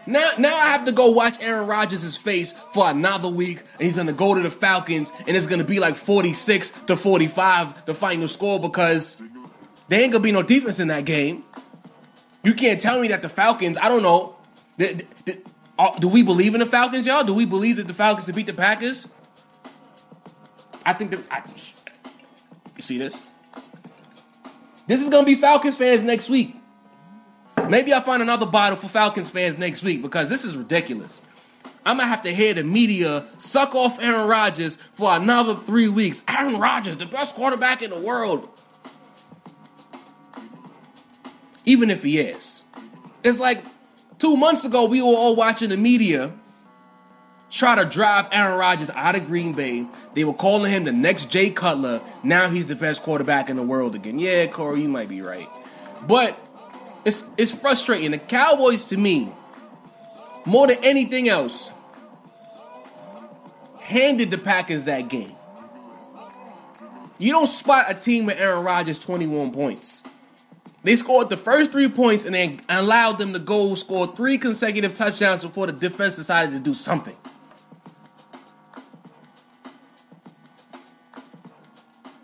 now, 0.06 0.32
now 0.38 0.56
I 0.56 0.68
have 0.68 0.86
to 0.86 0.92
go 0.92 1.10
watch 1.10 1.42
Aaron 1.42 1.68
Rodgers' 1.68 2.16
face 2.16 2.52
for 2.52 2.90
another 2.90 3.28
week, 3.28 3.60
and 3.74 3.82
he's 3.82 3.98
gonna 3.98 4.14
go 4.14 4.36
to 4.36 4.42
the 4.42 4.50
Falcons, 4.50 5.12
and 5.28 5.36
it's 5.36 5.48
gonna 5.48 5.64
be 5.64 5.80
like 5.80 5.96
46 5.96 6.70
to 6.86 6.96
45, 6.96 7.86
the 7.86 7.94
final 7.94 8.28
score, 8.28 8.60
because 8.60 9.18
there 9.90 10.02
ain't 10.02 10.12
gonna 10.12 10.24
be 10.24 10.32
no 10.32 10.44
defense 10.44 10.80
in 10.80 10.88
that 10.88 11.06
game. 11.06 11.44
You 12.44 12.54
can't 12.54 12.80
tell 12.80 13.02
me 13.02 13.10
that 13.10 13.22
the 13.22 13.30
Falcons, 13.30 13.78
I 13.78 13.90
don't 13.90 14.04
know. 14.04 14.36
Uh, 15.78 16.00
do 16.00 16.08
we 16.08 16.24
believe 16.24 16.54
in 16.54 16.60
the 16.60 16.66
Falcons, 16.66 17.06
y'all? 17.06 17.24
Do 17.24 17.34
we 17.34 17.46
believe 17.46 17.78
that 17.78 17.88
the 17.88 17.94
Falcons 17.94 18.28
to 18.28 18.34
beat 18.34 18.46
the 18.46 18.54
Packers? 18.54 19.10
I 20.86 20.94
think 20.94 21.12
that. 21.12 21.20
I, 21.30 21.44
you 22.76 22.82
see 22.82 22.98
this? 22.98 23.32
This 24.88 25.02
is 25.02 25.10
gonna 25.10 25.26
be 25.26 25.36
Falcons 25.36 25.76
fans 25.76 26.04
next 26.04 26.30
week. 26.30 26.56
Maybe 27.68 27.94
I'll 27.94 28.02
find 28.02 28.22
another 28.22 28.46
bottle 28.46 28.78
for 28.78 28.88
Falcons 28.88 29.30
fans 29.30 29.58
next 29.58 29.84
week 29.84 30.02
because 30.02 30.30
this 30.30 30.44
is 30.44 30.58
ridiculous. 30.58 31.22
I'm 31.86 31.98
gonna 31.98 32.08
have 32.08 32.24
to 32.24 32.34
hear 32.34 32.54
the 32.54 32.64
media 32.64 33.26
suck 33.38 33.76
off 33.76 34.02
Aaron 34.02 34.28
Rodgers 34.28 34.78
for 34.94 35.14
another 35.14 35.56
three 35.56 35.88
weeks. 35.88 36.24
Aaron 36.28 36.60
Rodgers, 36.60 36.98
the 36.98 37.06
best 37.06 37.36
quarterback 37.36 37.82
in 37.82 37.90
the 37.92 38.00
world. 38.00 38.50
Even 41.70 41.92
if 41.92 42.02
he 42.02 42.18
is. 42.18 42.64
It's 43.24 43.40
like 43.40 43.64
two 44.18 44.36
months 44.36 44.66
ago, 44.66 44.86
we 44.86 45.04
were 45.04 45.10
all 45.10 45.36
watching 45.36 45.70
the 45.70 45.78
media 45.78 46.32
try 47.52 47.76
to 47.76 47.86
drive 47.86 48.28
Aaron 48.32 48.58
Rodgers 48.58 48.90
out 48.90 49.16
of 49.16 49.28
Green 49.28 49.54
Bay. 49.54 49.86
They 50.16 50.24
were 50.24 50.34
calling 50.34 50.72
him 50.72 50.84
the 50.84 50.92
next 50.92 51.30
Jay 51.30 51.52
Cutler. 51.52 52.02
Now 52.24 52.50
he's 52.50 52.66
the 52.66 52.76
best 52.76 53.04
quarterback 53.04 53.52
in 53.52 53.56
the 53.56 53.62
world 53.62 53.94
again. 53.94 54.18
Yeah, 54.18 54.48
Corey, 54.48 54.82
you 54.82 54.90
might 54.90 55.10
be 55.10 55.22
right. 55.22 55.48
But 56.08 56.36
it's 57.06 57.24
it's 57.38 57.52
frustrating. 57.52 58.10
The 58.10 58.18
Cowboys 58.18 58.86
to 58.86 58.98
me, 58.98 59.32
more 60.48 60.66
than 60.66 60.84
anything 60.84 61.30
else, 61.30 61.72
handed 63.82 64.32
the 64.32 64.40
Packers 64.40 64.86
that 64.86 65.08
game. 65.08 65.34
You 67.20 67.32
don't 67.32 67.46
spot 67.46 67.86
a 67.90 67.94
team 67.94 68.26
with 68.26 68.40
Aaron 68.40 68.64
Rodgers 68.64 68.98
21 68.98 69.52
points. 69.52 70.02
They 70.84 70.96
scored 70.96 71.30
the 71.30 71.38
first 71.38 71.72
three 71.72 71.90
points 71.90 72.26
and 72.26 72.34
then 72.34 72.62
allowed 72.70 73.18
them 73.18 73.34
to 73.34 73.40
go 73.40 73.76
score 73.76 74.08
three 74.08 74.38
consecutive 74.38 74.96
touchdowns 74.96 75.42
before 75.42 75.68
the 75.68 75.74
defense 75.74 76.16
decided 76.16 76.52
to 76.54 76.60
do 76.60 76.74
something. 76.74 77.16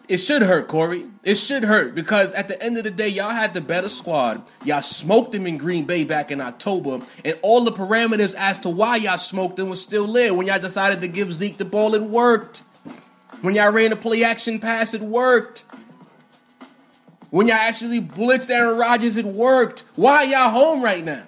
It 0.08 0.18
should 0.18 0.44
hurt, 0.44 0.68
Corey. 0.68 1.06
It 1.24 1.36
should 1.36 1.64
hurt 1.64 1.96
because 1.96 2.34
at 2.36 2.48
the 2.48 2.62
end 2.62 2.78
of 2.78 2.84
the 2.84 2.92
day, 2.92 3.08
y'all 3.08 3.32
had 3.32 3.56
the 3.56 3.62
better 3.62 3.90
squad. 3.90 4.44
Y'all 4.64 4.84
smoked 4.84 5.32
them 5.32 5.48
in 5.48 5.58
Green 5.58 5.86
Bay 5.86 6.04
back 6.04 6.30
in 6.30 6.40
October, 6.40 7.00
and 7.24 7.40
all 7.42 7.64
the 7.64 7.72
parameters 7.72 8.36
as 8.36 8.60
to 8.60 8.70
why 8.70 8.98
y'all 8.98 9.18
smoked 9.18 9.56
them 9.56 9.70
was 9.70 9.82
still 9.82 10.06
there. 10.12 10.34
When 10.34 10.46
y'all 10.46 10.60
decided 10.60 11.02
to 11.02 11.08
give 11.08 11.34
Zeke 11.34 11.58
the 11.58 11.66
ball, 11.66 11.96
it 11.96 12.04
worked. 12.04 12.60
When 13.42 13.56
y'all 13.56 13.72
ran 13.72 13.92
a 13.92 13.96
play 13.96 14.24
action 14.24 14.60
pass, 14.60 14.94
it 14.94 15.02
worked. 15.02 15.66
When 17.32 17.48
y'all 17.48 17.58
actually 17.58 18.02
blitzed 18.02 18.50
Aaron 18.50 18.78
Rodgers, 18.78 19.18
it 19.18 19.26
worked. 19.26 19.84
Why 19.96 20.24
y'all 20.24 20.50
home 20.50 20.84
right 20.84 21.04
now? 21.04 21.24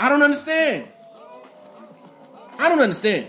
I 0.00 0.08
don't 0.08 0.22
understand. 0.22 0.88
I 2.58 2.68
don't 2.68 2.80
understand. 2.80 3.28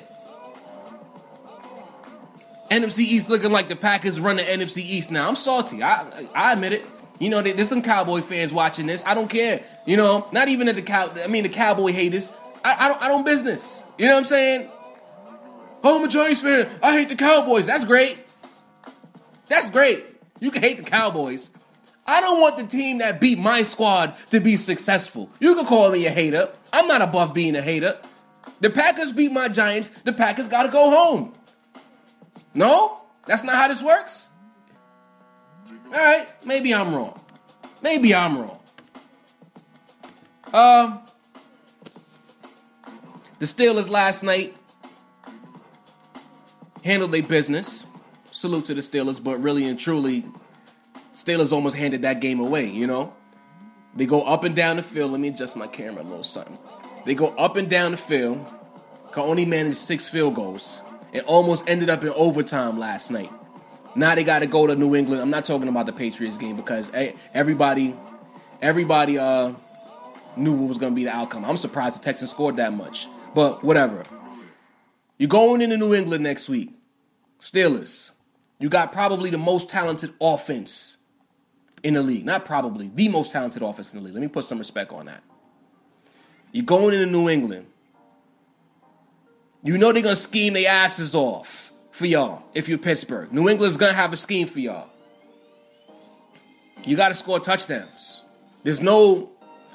NFC 2.72 3.00
East 3.00 3.30
looking 3.30 3.52
like 3.52 3.68
the 3.68 3.76
Packers 3.76 4.20
run 4.20 4.36
the 4.36 4.44
NFC 4.44 4.80
East 4.80 5.12
now. 5.12 5.28
I'm 5.28 5.36
salty. 5.36 5.82
I 5.82 6.28
I 6.36 6.54
admit 6.54 6.74
it. 6.74 6.86
You 7.20 7.30
know, 7.30 7.42
there's 7.42 7.68
some 7.68 7.82
Cowboy 7.82 8.22
fans 8.22 8.54
watching 8.54 8.86
this. 8.86 9.04
I 9.06 9.14
don't 9.14 9.30
care. 9.30 9.62
You 9.86 9.98
know, 9.98 10.28
not 10.32 10.48
even 10.48 10.70
at 10.70 10.76
the 10.76 10.82
cow. 10.82 11.12
I 11.22 11.28
mean, 11.28 11.44
the 11.44 11.50
Cowboy 11.50 11.92
haters. 11.92 12.32
I, 12.64 12.86
I 12.86 12.88
don't. 12.88 13.02
I 13.02 13.08
don't 13.08 13.26
business. 13.26 13.84
You 13.98 14.08
know 14.08 14.14
what 14.14 14.20
I'm 14.20 14.26
saying? 14.26 14.70
Oh, 15.84 16.00
I'm 16.00 16.06
a 16.06 16.08
Giants 16.08 16.42
fan. 16.42 16.70
I 16.82 16.94
hate 16.94 17.10
the 17.10 17.16
Cowboys. 17.16 17.68
That's 17.68 17.86
great. 17.86 18.20
That's 19.48 19.70
great. 19.70 20.09
You 20.40 20.52
can 20.52 20.62
hate 20.62 20.78
the 20.78 20.84
Cowboys. 20.84 21.52
I 22.08 22.22
don't 22.22 22.42
want 22.42 22.58
the 22.58 22.66
team 22.66 23.00
that 23.00 23.22
beat 23.22 23.38
my 23.38 23.62
squad 23.62 24.16
to 24.32 24.40
be 24.40 24.56
successful. 24.56 25.30
You 25.40 25.56
can 25.56 25.66
call 25.66 25.92
me 25.92 26.06
a 26.06 26.10
hater. 26.10 26.50
I'm 26.74 26.88
not 26.88 27.02
above 27.02 27.34
being 27.34 27.56
a 27.56 27.62
hater. 27.62 28.00
The 28.62 28.70
Packers 28.70 29.12
beat 29.12 29.32
my 29.32 29.48
Giants. 29.48 29.90
The 29.90 30.14
Packers 30.14 30.48
got 30.48 30.64
to 30.64 30.70
go 30.70 30.90
home. 30.90 31.34
No? 32.54 33.04
That's 33.26 33.44
not 33.44 33.56
how 33.56 33.68
this 33.68 33.84
works? 33.84 34.30
All 35.86 35.92
right, 35.92 36.28
maybe 36.46 36.74
I'm 36.74 36.94
wrong. 36.94 37.20
Maybe 37.82 38.14
I'm 38.14 38.40
wrong. 38.40 38.60
Uh, 40.52 40.98
the 43.38 43.46
Steelers 43.46 43.90
last 43.90 44.24
night 44.24 44.56
handled 46.84 47.12
their 47.12 47.24
business. 47.24 47.86
Salute 48.40 48.64
to 48.64 48.74
the 48.74 48.80
Steelers, 48.80 49.22
but 49.22 49.38
really 49.44 49.66
and 49.66 49.78
truly, 49.78 50.24
Steelers 51.12 51.52
almost 51.52 51.76
handed 51.76 52.04
that 52.04 52.22
game 52.22 52.40
away, 52.40 52.70
you 52.70 52.88
know? 52.88 53.14
They 53.98 54.06
go 54.06 54.22
up 54.22 54.46
and 54.46 54.56
down 54.56 54.78
the 54.78 54.82
field. 54.82 55.12
Let 55.12 55.20
me 55.20 55.28
adjust 55.28 55.58
my 55.58 55.68
camera 55.68 56.04
a 56.04 56.06
little 56.06 56.24
something. 56.24 56.58
They 57.06 57.16
go 57.16 57.36
up 57.36 57.58
and 57.58 57.70
down 57.70 57.92
the 57.92 57.98
field, 57.98 58.38
can 59.12 59.24
only 59.24 59.44
manage 59.44 59.76
six 59.76 60.08
field 60.08 60.36
goals. 60.36 60.82
It 61.12 61.26
almost 61.26 61.70
ended 61.70 61.90
up 61.90 62.02
in 62.02 62.12
overtime 62.12 62.80
last 62.80 63.12
night. 63.12 63.30
Now 63.98 64.16
they 64.16 64.24
got 64.24 64.40
to 64.40 64.48
go 64.48 64.66
to 64.66 64.74
New 64.74 64.96
England. 64.96 65.22
I'm 65.22 65.30
not 65.30 65.44
talking 65.44 65.68
about 65.68 65.86
the 65.86 65.92
Patriots 65.92 66.38
game 66.38 66.56
because 66.56 66.94
everybody, 67.34 67.94
everybody 68.62 69.18
uh, 69.18 69.52
knew 70.38 70.54
what 70.54 70.70
was 70.70 70.78
going 70.78 70.94
to 70.94 70.96
be 70.96 71.04
the 71.04 71.14
outcome. 71.14 71.44
I'm 71.44 71.58
surprised 71.58 72.00
the 72.00 72.06
Texans 72.06 72.32
scored 72.32 72.56
that 72.56 72.72
much, 72.72 73.10
but 73.36 73.66
whatever. 73.66 74.02
You're 75.18 75.28
going 75.28 75.60
into 75.60 75.76
New 75.76 75.94
England 75.94 76.24
next 76.24 76.48
week. 76.48 76.70
Steelers. 77.42 78.14
You 78.60 78.70
got 78.70 78.92
probably 78.92 79.30
the 79.30 79.38
most 79.38 79.70
talented 79.70 80.14
offense 80.20 80.98
in 81.82 81.94
the 81.94 82.02
league. 82.04 82.26
Not 82.26 82.46
probably, 82.46 82.92
the 82.94 83.08
most 83.08 83.32
talented 83.32 83.62
offense 83.62 83.94
in 83.94 84.00
the 84.00 84.06
league. 84.06 84.14
Let 84.14 84.22
me 84.22 84.28
put 84.28 84.44
some 84.44 84.58
respect 84.58 84.92
on 84.92 85.06
that. 85.06 85.24
You're 86.52 86.66
going 86.66 86.94
into 86.94 87.12
New 87.12 87.30
England. 87.30 87.68
You 89.64 89.78
know 89.78 89.92
they're 89.92 90.02
gonna 90.02 90.16
scheme 90.16 90.54
their 90.54 90.70
asses 90.70 91.16
off 91.16 91.72
for 91.92 92.06
y'all 92.06 92.44
if 92.54 92.70
you're 92.70 92.78
Pittsburgh. 92.78 93.32
New 93.32 93.50
England's 93.50 93.78
gonna 93.78 93.94
have 93.94 94.14
a 94.14 94.18
scheme 94.18 94.48
for 94.48 94.60
y'all. 94.60 94.88
You 96.86 96.96
gotta 96.96 97.16
score 97.16 97.40
touchdowns. 97.40 98.24
There's 98.64 98.82
no 98.82 99.30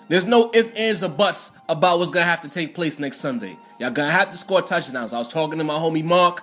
there's 0.08 0.26
no 0.26 0.50
if, 0.52 0.74
ands, 0.76 1.02
or 1.02 1.08
buts 1.08 1.50
about 1.68 1.98
what's 1.98 2.10
gonna 2.10 2.26
have 2.26 2.42
to 2.42 2.48
take 2.48 2.74
place 2.74 2.98
next 2.98 3.18
Sunday. 3.18 3.56
Y'all 3.78 3.90
gonna 3.90 4.10
have 4.10 4.30
to 4.30 4.38
score 4.38 4.62
touchdowns. 4.62 5.12
I 5.12 5.18
was 5.18 5.28
talking 5.28 5.58
to 5.58 5.64
my 5.64 5.74
homie 5.74 6.04
Mark. 6.04 6.42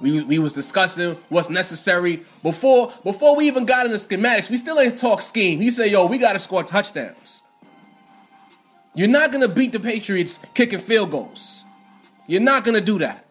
We, 0.00 0.22
we 0.22 0.38
was 0.38 0.52
discussing 0.52 1.16
what's 1.28 1.50
necessary 1.50 2.16
before 2.42 2.92
before 3.04 3.36
we 3.36 3.46
even 3.46 3.66
got 3.66 3.86
into 3.86 3.98
schematics. 3.98 4.50
We 4.50 4.56
still 4.56 4.80
ain't 4.80 4.98
talk 4.98 5.20
scheme. 5.20 5.60
He 5.60 5.70
said, 5.70 5.90
"Yo, 5.90 6.06
we 6.06 6.18
gotta 6.18 6.38
score 6.38 6.64
touchdowns." 6.64 7.42
You're 8.94 9.08
not 9.08 9.30
gonna 9.30 9.48
beat 9.48 9.72
the 9.72 9.80
Patriots 9.80 10.38
kicking 10.54 10.80
field 10.80 11.10
goals. 11.10 11.64
You're 12.26 12.40
not 12.40 12.64
to 12.64 12.80
do 12.80 12.98
that. 13.00 13.24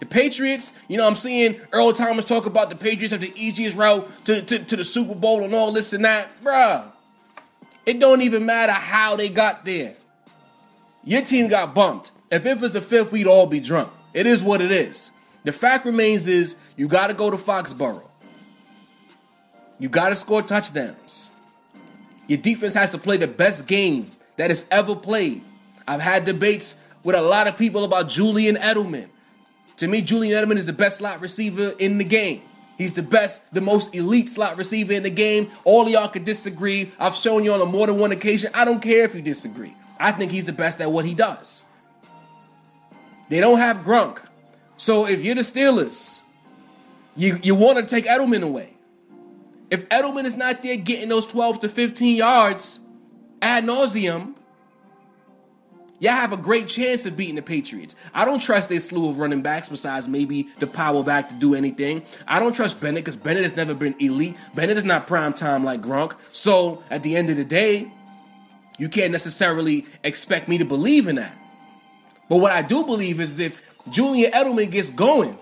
The 0.00 0.06
Patriots, 0.06 0.72
you 0.88 0.96
know, 0.96 1.06
I'm 1.06 1.14
seeing 1.14 1.56
Earl 1.72 1.92
Thomas 1.92 2.24
talk 2.24 2.46
about 2.46 2.70
the 2.70 2.76
Patriots 2.76 3.12
have 3.12 3.20
the 3.20 3.32
easiest 3.36 3.76
route 3.76 4.08
to, 4.26 4.42
to, 4.42 4.58
to 4.58 4.76
the 4.76 4.84
Super 4.84 5.14
Bowl 5.14 5.42
and 5.42 5.54
all 5.54 5.72
this 5.72 5.92
and 5.92 6.04
that. 6.04 6.32
Bruh, 6.40 6.84
it 7.84 7.98
don't 7.98 8.22
even 8.22 8.46
matter 8.46 8.72
how 8.72 9.16
they 9.16 9.28
got 9.28 9.64
there. 9.64 9.94
Your 11.04 11.22
team 11.22 11.48
got 11.48 11.74
bumped. 11.74 12.12
If 12.30 12.44
it 12.46 12.60
was 12.60 12.72
the 12.74 12.80
fifth, 12.80 13.10
we'd 13.10 13.26
all 13.26 13.46
be 13.46 13.60
drunk. 13.60 13.88
It 14.14 14.26
is 14.26 14.42
what 14.42 14.60
it 14.60 14.70
is. 14.70 15.10
The 15.44 15.52
fact 15.52 15.86
remains 15.86 16.26
is 16.26 16.56
you 16.76 16.88
got 16.88 17.08
to 17.08 17.14
go 17.14 17.30
to 17.30 17.36
Foxborough. 17.36 18.04
You 19.78 19.88
got 19.88 20.08
to 20.10 20.16
score 20.16 20.42
touchdowns. 20.42 21.34
Your 22.26 22.38
defense 22.38 22.74
has 22.74 22.90
to 22.90 22.98
play 22.98 23.16
the 23.16 23.28
best 23.28 23.66
game 23.66 24.10
that 24.36 24.50
it's 24.50 24.66
ever 24.70 24.94
played. 24.94 25.42
I've 25.86 26.00
had 26.00 26.24
debates 26.24 26.76
with 27.04 27.16
a 27.16 27.22
lot 27.22 27.46
of 27.46 27.56
people 27.56 27.84
about 27.84 28.08
Julian 28.08 28.56
Edelman. 28.56 29.08
To 29.78 29.86
me, 29.86 30.02
Julian 30.02 30.44
Edelman 30.44 30.56
is 30.56 30.66
the 30.66 30.72
best 30.72 30.98
slot 30.98 31.22
receiver 31.22 31.72
in 31.78 31.98
the 31.98 32.04
game. 32.04 32.42
He's 32.76 32.92
the 32.92 33.02
best, 33.02 33.54
the 33.54 33.60
most 33.60 33.94
elite 33.94 34.28
slot 34.28 34.56
receiver 34.56 34.92
in 34.92 35.02
the 35.02 35.10
game. 35.10 35.48
All 35.64 35.82
of 35.82 35.88
y'all 35.88 36.08
could 36.08 36.24
disagree. 36.24 36.90
I've 37.00 37.14
shown 37.14 37.44
you 37.44 37.52
on 37.52 37.60
a 37.60 37.66
more 37.66 37.86
than 37.86 37.98
one 37.98 38.12
occasion. 38.12 38.50
I 38.54 38.64
don't 38.64 38.80
care 38.80 39.04
if 39.04 39.14
you 39.14 39.22
disagree. 39.22 39.74
I 39.98 40.12
think 40.12 40.30
he's 40.30 40.44
the 40.44 40.52
best 40.52 40.80
at 40.80 40.90
what 40.90 41.04
he 41.04 41.14
does. 41.14 41.64
They 43.28 43.40
don't 43.40 43.58
have 43.58 43.78
Gronk. 43.78 44.27
So 44.78 45.06
if 45.06 45.20
you're 45.22 45.34
the 45.34 45.42
Steelers, 45.42 46.24
you, 47.14 47.38
you 47.42 47.54
want 47.54 47.78
to 47.78 47.84
take 47.84 48.06
Edelman 48.06 48.42
away. 48.42 48.72
If 49.70 49.86
Edelman 49.90 50.24
is 50.24 50.36
not 50.36 50.62
there 50.62 50.76
getting 50.76 51.10
those 51.10 51.26
12 51.26 51.60
to 51.60 51.68
15 51.68 52.16
yards 52.16 52.80
ad 53.42 53.64
nauseum, 53.64 54.34
Y'all 56.00 56.12
have 56.12 56.32
a 56.32 56.36
great 56.36 56.68
chance 56.68 57.06
of 57.06 57.16
beating 57.16 57.34
the 57.34 57.42
Patriots. 57.42 57.96
I 58.14 58.24
don't 58.24 58.40
trust 58.40 58.68
their 58.68 58.78
slew 58.78 59.08
of 59.08 59.18
running 59.18 59.42
backs 59.42 59.68
besides 59.68 60.06
maybe 60.06 60.42
the 60.58 60.66
power 60.68 61.02
back 61.02 61.28
to 61.28 61.34
do 61.34 61.56
anything. 61.56 62.04
I 62.28 62.38
don't 62.38 62.52
trust 62.52 62.80
Bennett 62.80 63.04
because 63.04 63.16
Bennett 63.16 63.42
has 63.42 63.56
never 63.56 63.74
been 63.74 63.96
elite. 63.98 64.36
Bennett 64.54 64.76
is 64.76 64.84
not 64.84 65.08
prime 65.08 65.32
time 65.32 65.64
like 65.64 65.82
Gronk. 65.82 66.16
So 66.30 66.84
at 66.88 67.02
the 67.02 67.16
end 67.16 67.30
of 67.30 67.36
the 67.36 67.44
day, 67.44 67.90
you 68.78 68.88
can't 68.88 69.10
necessarily 69.10 69.86
expect 70.04 70.46
me 70.46 70.58
to 70.58 70.64
believe 70.64 71.08
in 71.08 71.16
that. 71.16 71.36
But 72.28 72.36
what 72.36 72.52
I 72.52 72.62
do 72.62 72.84
believe 72.84 73.18
is 73.18 73.40
if 73.40 73.67
Julian 73.90 74.32
Edelman 74.32 74.70
gets 74.70 74.90
going, 74.90 75.36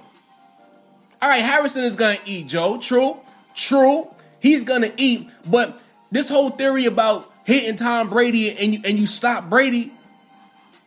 all 1.23 1.29
right, 1.29 1.43
Harrison 1.43 1.85
is 1.85 1.97
going 1.97 2.19
to 2.19 2.29
eat, 2.29 2.47
Joe. 2.47 2.79
True. 2.79 3.19
True. 3.55 4.07
He's 4.41 4.65
going 4.65 4.83
to 4.83 4.93
eat. 4.97 5.31
But 5.51 5.81
this 6.11 6.29
whole 6.29 6.51
theory 6.51 6.85
about 6.85 7.25
hitting 7.47 7.77
Tom 7.77 8.09
Brady 8.09 8.57
and 8.57 8.75
you, 8.75 8.81
and 8.85 8.99
you 8.99 9.07
stop 9.07 9.49
Brady, 9.49 9.93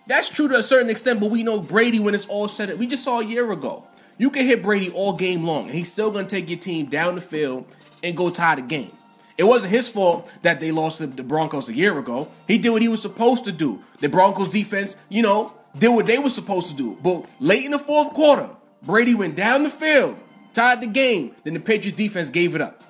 that's 0.07 0.29
true 0.29 0.47
to 0.47 0.55
a 0.55 0.63
certain 0.63 0.89
extent, 0.89 1.19
but 1.19 1.29
we 1.31 1.43
know 1.43 1.59
Brady 1.59 1.99
when 1.99 2.15
it's 2.15 2.27
all 2.27 2.47
said. 2.47 2.77
We 2.79 2.87
just 2.87 3.03
saw 3.03 3.19
a 3.19 3.25
year 3.25 3.51
ago. 3.51 3.83
You 4.17 4.29
can 4.29 4.45
hit 4.45 4.61
Brady 4.61 4.89
all 4.91 5.13
game 5.13 5.45
long, 5.45 5.65
and 5.65 5.73
he's 5.73 5.91
still 5.91 6.11
going 6.11 6.25
to 6.25 6.29
take 6.29 6.49
your 6.49 6.59
team 6.59 6.87
down 6.87 7.15
the 7.15 7.21
field 7.21 7.65
and 8.03 8.17
go 8.17 8.29
tie 8.29 8.55
the 8.55 8.61
game. 8.61 8.91
It 9.37 9.43
wasn't 9.43 9.71
his 9.71 9.87
fault 9.87 10.29
that 10.41 10.59
they 10.59 10.71
lost 10.71 10.99
the 10.99 11.23
Broncos 11.23 11.69
a 11.69 11.73
year 11.73 11.97
ago. 11.97 12.27
He 12.47 12.57
did 12.57 12.71
what 12.71 12.81
he 12.81 12.89
was 12.89 13.01
supposed 13.01 13.45
to 13.45 13.53
do. 13.53 13.81
The 13.99 14.09
Broncos 14.09 14.49
defense, 14.49 14.97
you 15.07 15.21
know, 15.21 15.53
did 15.77 15.89
what 15.89 16.05
they 16.05 16.17
were 16.17 16.29
supposed 16.29 16.69
to 16.69 16.75
do. 16.75 16.97
But 17.01 17.25
late 17.39 17.65
in 17.65 17.71
the 17.71 17.79
fourth 17.79 18.13
quarter, 18.13 18.49
Brady 18.83 19.15
went 19.15 19.35
down 19.35 19.63
the 19.63 19.69
field, 19.69 20.17
tied 20.53 20.81
the 20.81 20.87
game. 20.87 21.35
Then 21.43 21.53
the 21.53 21.59
Patriots 21.59 21.97
defense 21.97 22.29
gave 22.29 22.55
it 22.55 22.61
up. 22.61 22.83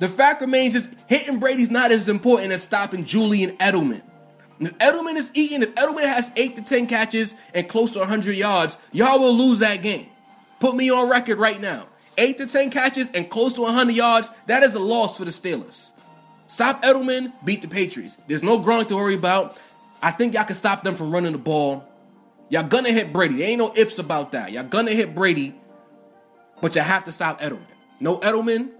The 0.00 0.08
fact 0.08 0.40
remains 0.40 0.74
is 0.74 0.88
hitting 1.06 1.38
Brady's 1.38 1.70
not 1.70 1.92
as 1.92 2.08
important 2.08 2.52
as 2.52 2.62
stopping 2.62 3.04
Julian 3.04 3.56
Edelman. 3.58 4.02
If 4.58 4.76
Edelman 4.78 5.16
is 5.16 5.30
eating, 5.34 5.62
if 5.62 5.74
Edelman 5.74 6.04
has 6.04 6.32
8 6.36 6.56
to 6.56 6.62
10 6.62 6.86
catches 6.86 7.34
and 7.54 7.68
close 7.68 7.92
to 7.92 8.00
100 8.00 8.32
yards, 8.36 8.78
y'all 8.92 9.18
will 9.18 9.34
lose 9.34 9.60
that 9.60 9.82
game. 9.82 10.06
Put 10.60 10.74
me 10.74 10.90
on 10.90 11.08
record 11.08 11.38
right 11.38 11.60
now. 11.60 11.86
8 12.18 12.38
to 12.38 12.46
10 12.46 12.70
catches 12.70 13.12
and 13.12 13.28
close 13.30 13.54
to 13.54 13.62
100 13.62 13.92
yards, 13.92 14.44
that 14.46 14.62
is 14.62 14.74
a 14.74 14.80
loss 14.80 15.16
for 15.16 15.24
the 15.24 15.30
Steelers. 15.30 15.92
Stop 16.48 16.82
Edelman, 16.82 17.32
beat 17.44 17.62
the 17.62 17.68
Patriots. 17.68 18.16
There's 18.16 18.42
no 18.42 18.60
Gronk 18.60 18.88
to 18.88 18.96
worry 18.96 19.14
about. 19.14 19.58
I 20.02 20.10
think 20.10 20.34
y'all 20.34 20.44
can 20.44 20.56
stop 20.56 20.82
them 20.82 20.94
from 20.94 21.12
running 21.12 21.32
the 21.32 21.38
ball. 21.38 21.88
Y'all 22.48 22.66
gonna 22.66 22.90
hit 22.90 23.12
Brady. 23.12 23.36
There 23.36 23.48
ain't 23.48 23.58
no 23.58 23.72
ifs 23.74 23.98
about 23.98 24.32
that. 24.32 24.52
Y'all 24.52 24.64
gonna 24.64 24.90
hit 24.90 25.14
Brady, 25.14 25.54
but 26.60 26.74
you 26.74 26.82
have 26.82 27.04
to 27.04 27.12
stop 27.12 27.40
Edelman. 27.40 27.62
No 28.00 28.18
Edelman, 28.18 28.70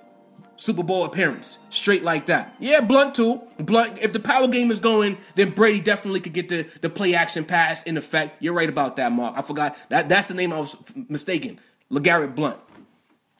Super 0.57 0.83
Bowl 0.83 1.05
appearance. 1.05 1.59
Straight 1.71 2.03
like 2.03 2.27
that. 2.27 2.55
Yeah, 2.59 2.81
Blount 2.81 3.15
too. 3.15 3.41
Blount, 3.59 3.99
if 3.99 4.13
the 4.13 4.21
power 4.21 4.49
game 4.49 4.71
is 4.71 4.81
going, 4.81 5.17
then 5.37 5.51
Brady 5.51 5.81
definitely 5.81 6.21
could 6.21 6.33
get 6.33 6.49
the, 6.49 6.67
the 6.81 6.91
play 6.91 7.15
action 7.15 7.45
pass 7.45 7.83
in 7.85 7.97
effect. 7.97 8.43
You're 8.43 8.55
right 8.55 8.69
about 8.69 8.97
that, 8.97 9.13
Mark. 9.13 9.35
I 9.37 9.43
forgot. 9.43 9.77
that 9.89 10.09
That's 10.09 10.29
the 10.29 10.35
name 10.35 10.53
I 10.53 10.59
was 10.59 10.77
mistaken. 11.09 11.59
LeGarrette 11.91 12.35
Blount. 12.35 12.61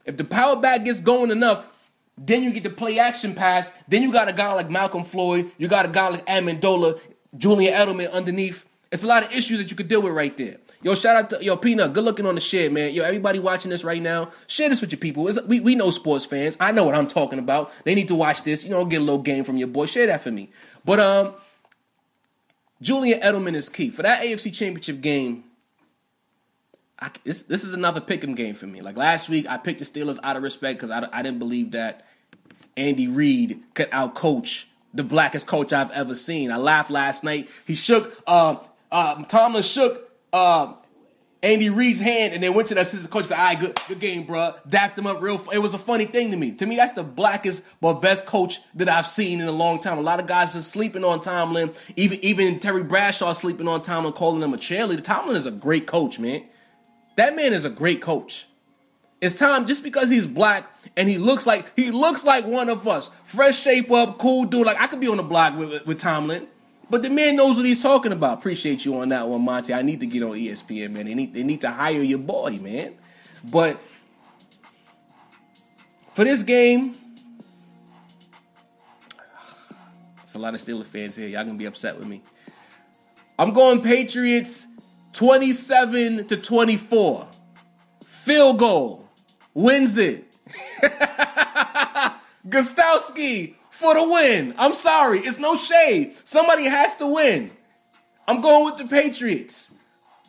If 0.05 0.17
the 0.17 0.25
power 0.25 0.57
back 0.57 0.85
gets 0.85 1.01
going 1.01 1.31
enough, 1.31 1.69
then 2.19 2.43
you 2.43 2.53
get 2.53 2.63
the 2.63 2.71
play 2.71 2.99
action 2.99 3.35
pass. 3.35 3.73
Then 3.89 4.03
you 4.03 4.13
got 4.13 4.29
a 4.29 4.33
guy 4.33 4.53
like 4.53 4.71
Malcolm 4.71 5.05
Floyd. 5.05 5.51
You 5.59 5.69
got 5.69 5.87
a 5.87 5.89
guy 5.89 6.09
like 6.09 6.27
Amendola, 6.27 7.01
Julian 7.37 7.75
Edelman 7.75 8.11
underneath. 8.13 8.65
It's 8.91 9.05
a 9.05 9.07
lot 9.07 9.23
of 9.23 9.33
issues 9.33 9.59
that 9.59 9.71
you 9.71 9.77
could 9.77 9.89
deal 9.89 10.03
with 10.03 10.13
right 10.13 10.37
there. 10.37 10.59
Yo, 10.83 10.95
shout 10.95 11.17
out 11.17 11.31
to 11.31 11.45
yo 11.45 11.57
Peanut. 11.57 11.93
Good 11.93 12.05
looking 12.05 12.27
on 12.27 12.35
the 12.35 12.41
shit, 12.41 12.71
man. 12.73 12.93
Yo, 12.93 13.05
everybody 13.05 13.39
watching 13.39 13.71
this 13.71 13.85
right 13.85 14.03
now, 14.03 14.31
share 14.47 14.69
this 14.69 14.81
with 14.81 14.93
your 14.93 14.99
people. 14.99 15.27
It's, 15.29 15.41
we 15.43 15.61
we 15.61 15.75
know 15.75 15.91
sports 15.91 16.27
fans. 16.27 16.57
I 16.61 16.73
know 16.73 16.85
what 16.85 16.95
I'm 16.95 17.07
talking 17.07 17.39
about. 17.39 17.73
They 17.85 17.95
need 17.95 18.09
to 18.09 18.15
watch 18.15 18.43
this. 18.43 18.65
You 18.65 18.71
know, 18.71 18.85
get 18.85 19.01
a 19.01 19.05
little 19.05 19.23
game 19.23 19.45
from 19.45 19.57
your 19.57 19.69
boy. 19.69 19.87
Share 19.87 20.07
that 20.09 20.21
for 20.21 20.31
me. 20.31 20.51
But 20.85 21.01
um, 21.01 21.35
Julian 22.83 23.21
Edelman 23.21 23.55
is 23.55 23.69
key 23.69 23.91
for 23.91 24.03
that 24.03 24.23
AFC 24.23 24.53
Championship 24.53 25.01
game. 25.01 25.45
I, 26.99 27.11
this 27.25 27.45
this 27.45 27.65
is 27.65 27.75
another 27.75 28.01
pick'em 28.01 28.37
game 28.37 28.55
for 28.55 28.67
me. 28.67 28.83
Like 28.83 28.97
last 28.97 29.29
week, 29.29 29.49
I 29.49 29.57
picked 29.57 29.79
the 29.79 29.85
Steelers 29.85 30.19
out 30.23 30.37
of 30.37 30.43
respect 30.43 30.81
because 30.81 30.91
I, 30.91 31.09
I 31.13 31.23
didn't 31.23 31.39
believe 31.39 31.71
that 31.71 32.05
Andy 32.77 33.07
Reid 33.07 33.63
could 33.75 33.91
outcoach 33.91 34.65
the 34.95 35.05
blackest 35.05 35.47
coach 35.47 35.73
I've 35.73 35.91
ever 35.93 36.15
seen. 36.15 36.51
I 36.51 36.57
laughed 36.57 36.91
last 36.91 37.25
night. 37.25 37.49
He 37.67 37.75
shook. 37.75 38.23
Uh, 38.27 38.57
uh, 38.91 39.25
Tomlin 39.25 39.63
shook 39.63 40.11
uh, 40.33 40.75
Andy 41.43 41.71
Reid's 41.71 41.99
hand 41.99 42.35
and 42.35 42.43
then 42.43 42.55
went 42.55 42.69
to 42.69 42.75
the 42.75 42.83
assistant 42.83 43.11
coach 43.11 43.25
said, 43.25 43.39
all 43.39 43.45
right, 43.45 43.59
good, 43.59 43.81
good 43.89 43.99
game, 43.99 44.27
bro. 44.27 44.55
Dapped 44.69 44.99
him 44.99 45.07
up 45.07 45.21
real. 45.21 45.43
It 45.53 45.59
was 45.59 45.75
a 45.75 45.79
funny 45.79 46.05
thing 46.05 46.31
to 46.31 46.37
me. 46.37 46.53
To 46.53 46.67
me, 46.67 46.77
that's 46.77 46.93
the 46.93 47.03
blackest 47.03 47.65
but 47.81 47.95
best 47.95 48.27
coach 48.27 48.61
that 48.75 48.89
I've 48.89 49.07
seen 49.07 49.41
in 49.41 49.49
a 49.49 49.53
long 49.53 49.81
time. 49.81 49.99
A 49.99 50.03
lot 50.03 50.21
of 50.21 50.27
guys 50.27 50.51
been 50.51 50.63
sleeping 50.63 51.05
on 51.05 51.21
Tomlin. 51.21 51.73
Even 51.97 52.23
even 52.23 52.61
Terry 52.61 52.85
Bradshaw 52.85 53.33
sleeping 53.33 53.67
on 53.67 53.83
Tomlin, 53.83 54.13
calling 54.13 54.43
him 54.43 54.55
a 54.55 54.59
cheerleader. 54.59 55.03
Tomlin 55.03 55.37
is 55.37 55.47
a 55.47 55.51
great 55.51 55.87
coach, 55.87 56.19
man. 56.19 56.45
That 57.17 57.35
man 57.35 57.53
is 57.53 57.65
a 57.65 57.71
great 57.71 58.01
coach. 58.01 58.47
It's 59.21 59.35
time 59.35 59.67
just 59.67 59.83
because 59.83 60.11
he's 60.11 60.27
black 60.27 60.72
and 60.97 61.09
he 61.09 61.19
looks 61.19 61.47
like 61.47 61.75
he 61.75 61.91
looks 61.91 62.25
like 62.25 62.47
one 62.47 62.69
of 62.69 62.87
us. 62.87 63.09
Fresh 63.25 63.61
shape 63.61 63.91
up, 63.91 64.19
cool 64.19 64.45
dude. 64.45 64.67
Like 64.67 64.81
I 64.81 64.87
could 64.87 65.01
be 65.01 65.09
on 65.09 65.17
the 65.17 65.23
block 65.23 65.57
with, 65.57 65.87
with, 65.87 65.99
Tomlin. 65.99 66.47
But 66.91 67.03
the 67.03 67.11
man 67.11 67.37
knows 67.37 67.57
what 67.57 67.65
he's 67.65 67.83
talking 67.83 68.13
about. 68.13 68.39
Appreciate 68.39 68.85
you 68.85 68.97
on 68.97 69.09
that 69.09 69.29
one, 69.29 69.43
Monty. 69.43 69.73
I 69.73 69.83
need 69.83 70.01
to 70.01 70.07
get 70.07 70.23
on 70.23 70.33
ESPN, 70.33 70.91
man. 70.91 71.07
They 71.07 71.15
need 71.15 71.33
they 71.33 71.43
need 71.43 71.61
to 71.63 71.71
hire 71.71 72.03
your 72.03 72.19
boy, 72.19 72.59
man. 72.63 72.95
But 73.51 73.75
for 76.13 76.25
this 76.25 76.43
game, 76.43 76.93
it's 80.23 80.35
a 80.35 80.39
lot 80.39 80.55
of 80.55 80.61
Steelers 80.61 80.87
fans 80.87 81.17
here. 81.17 81.29
Y'all 81.29 81.45
gonna 81.45 81.57
be 81.57 81.65
upset 81.65 81.97
with 81.97 82.09
me. 82.09 82.21
I'm 83.39 83.53
going 83.53 83.83
Patriots 83.83 84.67
27 85.15 86.27
to 86.27 86.37
24. 86.37 87.29
Field 88.05 88.59
goal 88.59 89.09
wins 89.55 89.99
it. 89.99 90.32
Gostkowski 92.49 93.57
for 93.71 93.95
the 93.95 94.09
win. 94.09 94.55
I'm 94.59 94.75
sorry. 94.75 95.21
It's 95.21 95.39
no 95.39 95.57
shade. 95.57 96.15
Somebody 96.25 96.65
has 96.65 96.97
to 96.97 97.07
win. 97.07 97.51
I'm 98.27 98.41
going 98.41 98.65
with 98.65 98.79
the 98.79 98.87
Patriots. 98.87 99.79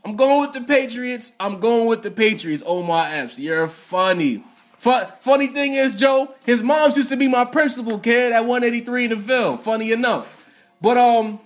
I'm 0.05 0.15
going 0.15 0.41
with 0.41 0.53
the 0.53 0.61
Patriots. 0.61 1.33
I'm 1.39 1.59
going 1.59 1.87
with 1.87 2.03
the 2.03 2.11
Patriots. 2.11 2.63
Omar 2.65 3.07
Epps, 3.09 3.39
you're 3.39 3.67
funny. 3.67 4.43
Funny 4.77 5.47
thing 5.47 5.75
is, 5.75 5.95
Joe, 5.95 6.33
his 6.45 6.61
mom's 6.61 6.97
used 6.97 7.09
to 7.09 7.15
be 7.15 7.29
my 7.29 7.45
principal 7.45 7.99
kid 7.99 8.33
at 8.33 8.41
183 8.41 9.05
in 9.05 9.09
the 9.11 9.17
film. 9.17 9.57
Funny 9.59 9.93
enough. 9.93 10.61
But 10.81 10.97
um, 10.97 11.39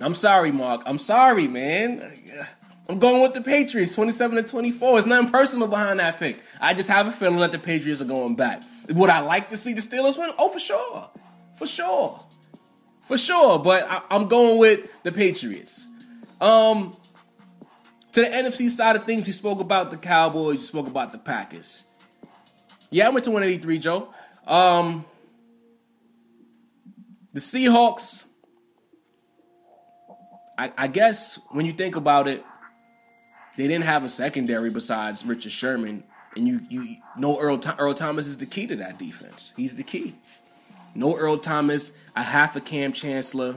I'm 0.00 0.14
sorry, 0.14 0.50
Mark. 0.50 0.82
I'm 0.86 0.98
sorry, 0.98 1.46
man. 1.46 2.12
I'm 2.88 2.98
going 3.00 3.20
with 3.22 3.34
the 3.34 3.40
Patriots, 3.40 3.94
27 3.94 4.36
to 4.36 4.42
24. 4.44 4.98
It's 4.98 5.06
nothing 5.06 5.30
personal 5.30 5.68
behind 5.68 5.98
that 5.98 6.18
pick. 6.18 6.40
I 6.60 6.72
just 6.72 6.88
have 6.88 7.06
a 7.08 7.10
feeling 7.10 7.40
that 7.40 7.50
the 7.50 7.58
Patriots 7.58 8.00
are 8.00 8.06
going 8.06 8.36
back. 8.36 8.62
Would 8.90 9.10
I 9.10 9.20
like 9.20 9.50
to 9.50 9.56
see 9.56 9.72
the 9.72 9.80
Steelers 9.80 10.18
win? 10.18 10.30
Oh, 10.38 10.48
for 10.48 10.60
sure. 10.60 11.10
For 11.56 11.66
sure. 11.66 12.20
For 13.06 13.18
sure. 13.18 13.58
But 13.58 13.90
I, 13.90 14.02
am 14.10 14.28
going 14.28 14.58
with 14.58 15.02
the 15.02 15.10
Patriots. 15.10 15.88
Um, 16.40 16.92
to 18.12 18.20
the 18.20 18.28
NFC 18.28 18.70
side 18.70 18.94
of 18.94 19.04
things, 19.04 19.26
you 19.26 19.32
spoke 19.32 19.60
about 19.60 19.90
the 19.90 19.96
Cowboys, 19.96 20.56
you 20.56 20.62
spoke 20.62 20.88
about 20.88 21.10
the 21.10 21.18
Packers. 21.18 22.18
Yeah, 22.92 23.06
I 23.06 23.10
went 23.10 23.24
to 23.24 23.30
183, 23.30 23.78
Joe. 23.78 24.08
Um, 24.46 25.04
the 27.32 27.40
Seahawks, 27.40 28.26
I, 30.56 30.72
I 30.78 30.86
guess 30.86 31.38
when 31.50 31.66
you 31.66 31.72
think 31.72 31.96
about 31.96 32.28
it, 32.28 32.44
they 33.56 33.66
didn't 33.66 33.84
have 33.84 34.04
a 34.04 34.08
secondary 34.08 34.70
besides 34.70 35.24
Richard 35.24 35.52
Sherman, 35.52 36.04
and 36.36 36.46
you 36.46 36.60
you 36.68 36.96
know 37.16 37.38
Earl 37.38 37.60
Earl 37.78 37.94
Thomas 37.94 38.26
is 38.26 38.36
the 38.36 38.46
key 38.46 38.66
to 38.66 38.76
that 38.76 38.98
defense. 38.98 39.52
He's 39.56 39.74
the 39.74 39.82
key. 39.82 40.14
No 40.94 41.16
Earl 41.16 41.38
Thomas, 41.38 41.92
a 42.14 42.22
half 42.22 42.56
a 42.56 42.60
Kam 42.60 42.92
Chancellor, 42.92 43.56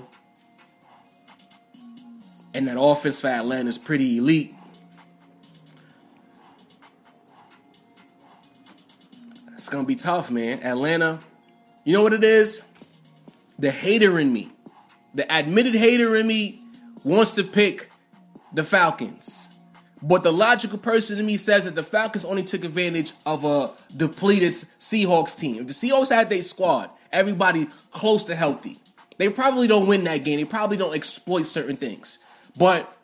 and 2.53 2.67
that 2.67 2.79
offense 2.79 3.19
for 3.19 3.27
Atlanta 3.27 3.69
is 3.69 3.77
pretty 3.77 4.17
elite. 4.17 4.53
It's 9.53 9.69
gonna 9.69 9.85
be 9.85 9.95
tough, 9.95 10.31
man. 10.31 10.63
Atlanta, 10.63 11.19
you 11.85 11.93
know 11.93 12.01
what 12.01 12.13
it 12.13 12.23
is? 12.23 12.63
The 13.59 13.69
hater 13.69 14.17
in 14.17 14.31
me, 14.31 14.49
the 15.13 15.31
admitted 15.31 15.75
hater 15.75 16.15
in 16.15 16.25
me, 16.25 16.62
wants 17.03 17.33
to 17.33 17.43
pick 17.43 17.89
the 18.53 18.63
Falcons. 18.63 19.38
But 20.01 20.23
the 20.23 20.31
logical 20.31 20.77
person 20.77 21.17
to 21.17 21.23
me 21.23 21.38
says 21.38 21.65
that 21.65 21.75
the 21.75 21.83
Falcons 21.83 22.23
only 22.23 22.43
took 22.43 22.63
advantage 22.63 23.12
of 23.25 23.43
a 23.43 23.69
depleted 23.97 24.53
Seahawks 24.53 25.38
team. 25.38 25.62
If 25.62 25.67
the 25.67 25.73
Seahawks 25.73 26.09
had 26.09 26.29
their 26.29 26.41
squad, 26.41 26.89
everybody 27.12 27.67
close 27.91 28.23
to 28.25 28.35
healthy, 28.35 28.77
they 29.17 29.27
probably 29.29 29.67
don't 29.67 29.88
win 29.88 30.05
that 30.05 30.23
game. 30.23 30.38
They 30.38 30.45
probably 30.45 30.77
don't 30.77 30.95
exploit 30.95 31.43
certain 31.43 31.75
things. 31.75 32.19
But 32.57 32.95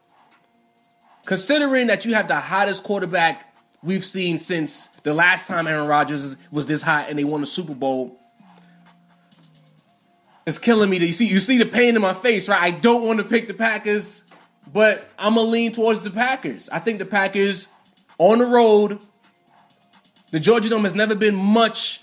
considering 1.26 1.88
that 1.88 2.06
you 2.06 2.14
have 2.14 2.30
the 2.30 2.40
hottest 2.40 2.84
quarterback 2.84 3.54
we've 3.84 4.06
seen 4.06 4.38
since 4.38 4.88
the 5.02 5.14
last 5.14 5.48
time 5.48 5.68
Aaron 5.68 5.88
Rodgers 5.88 6.38
was 6.52 6.66
this 6.66 6.82
hot 6.82 7.08
and 7.10 7.20
they 7.20 7.26
won 7.26 7.42
the 7.42 7.48
Super 7.48 7.76
Bowl, 7.76 8.18
it's 10.48 10.58
killing 10.58 10.90
me. 10.90 11.00
To, 11.00 11.06
you 11.06 11.12
see, 11.12 11.28
you 11.28 11.40
see 11.40 11.58
the 11.58 11.66
pain 11.66 11.96
in 11.96 12.02
my 12.02 12.14
face, 12.14 12.48
right? 12.48 12.62
I 12.62 12.72
don't 12.72 13.06
want 13.06 13.20
to 13.20 13.26
pick 13.26 13.48
the 13.48 13.54
Packers 13.54 14.24
but 14.74 15.10
I'm 15.18 15.36
gonna 15.36 15.48
lean 15.48 15.72
towards 15.72 16.02
the 16.02 16.12
Packers. 16.12 16.70
I 16.70 16.80
think 16.80 17.00
the 17.00 17.06
Packers 17.06 17.68
on 18.18 18.40
the 18.40 18.46
road. 18.46 19.04
The 20.32 20.40
Georgia 20.40 20.70
Dome 20.70 20.84
has 20.84 20.96
never 20.96 21.16
been 21.16 21.36
much, 21.36 22.02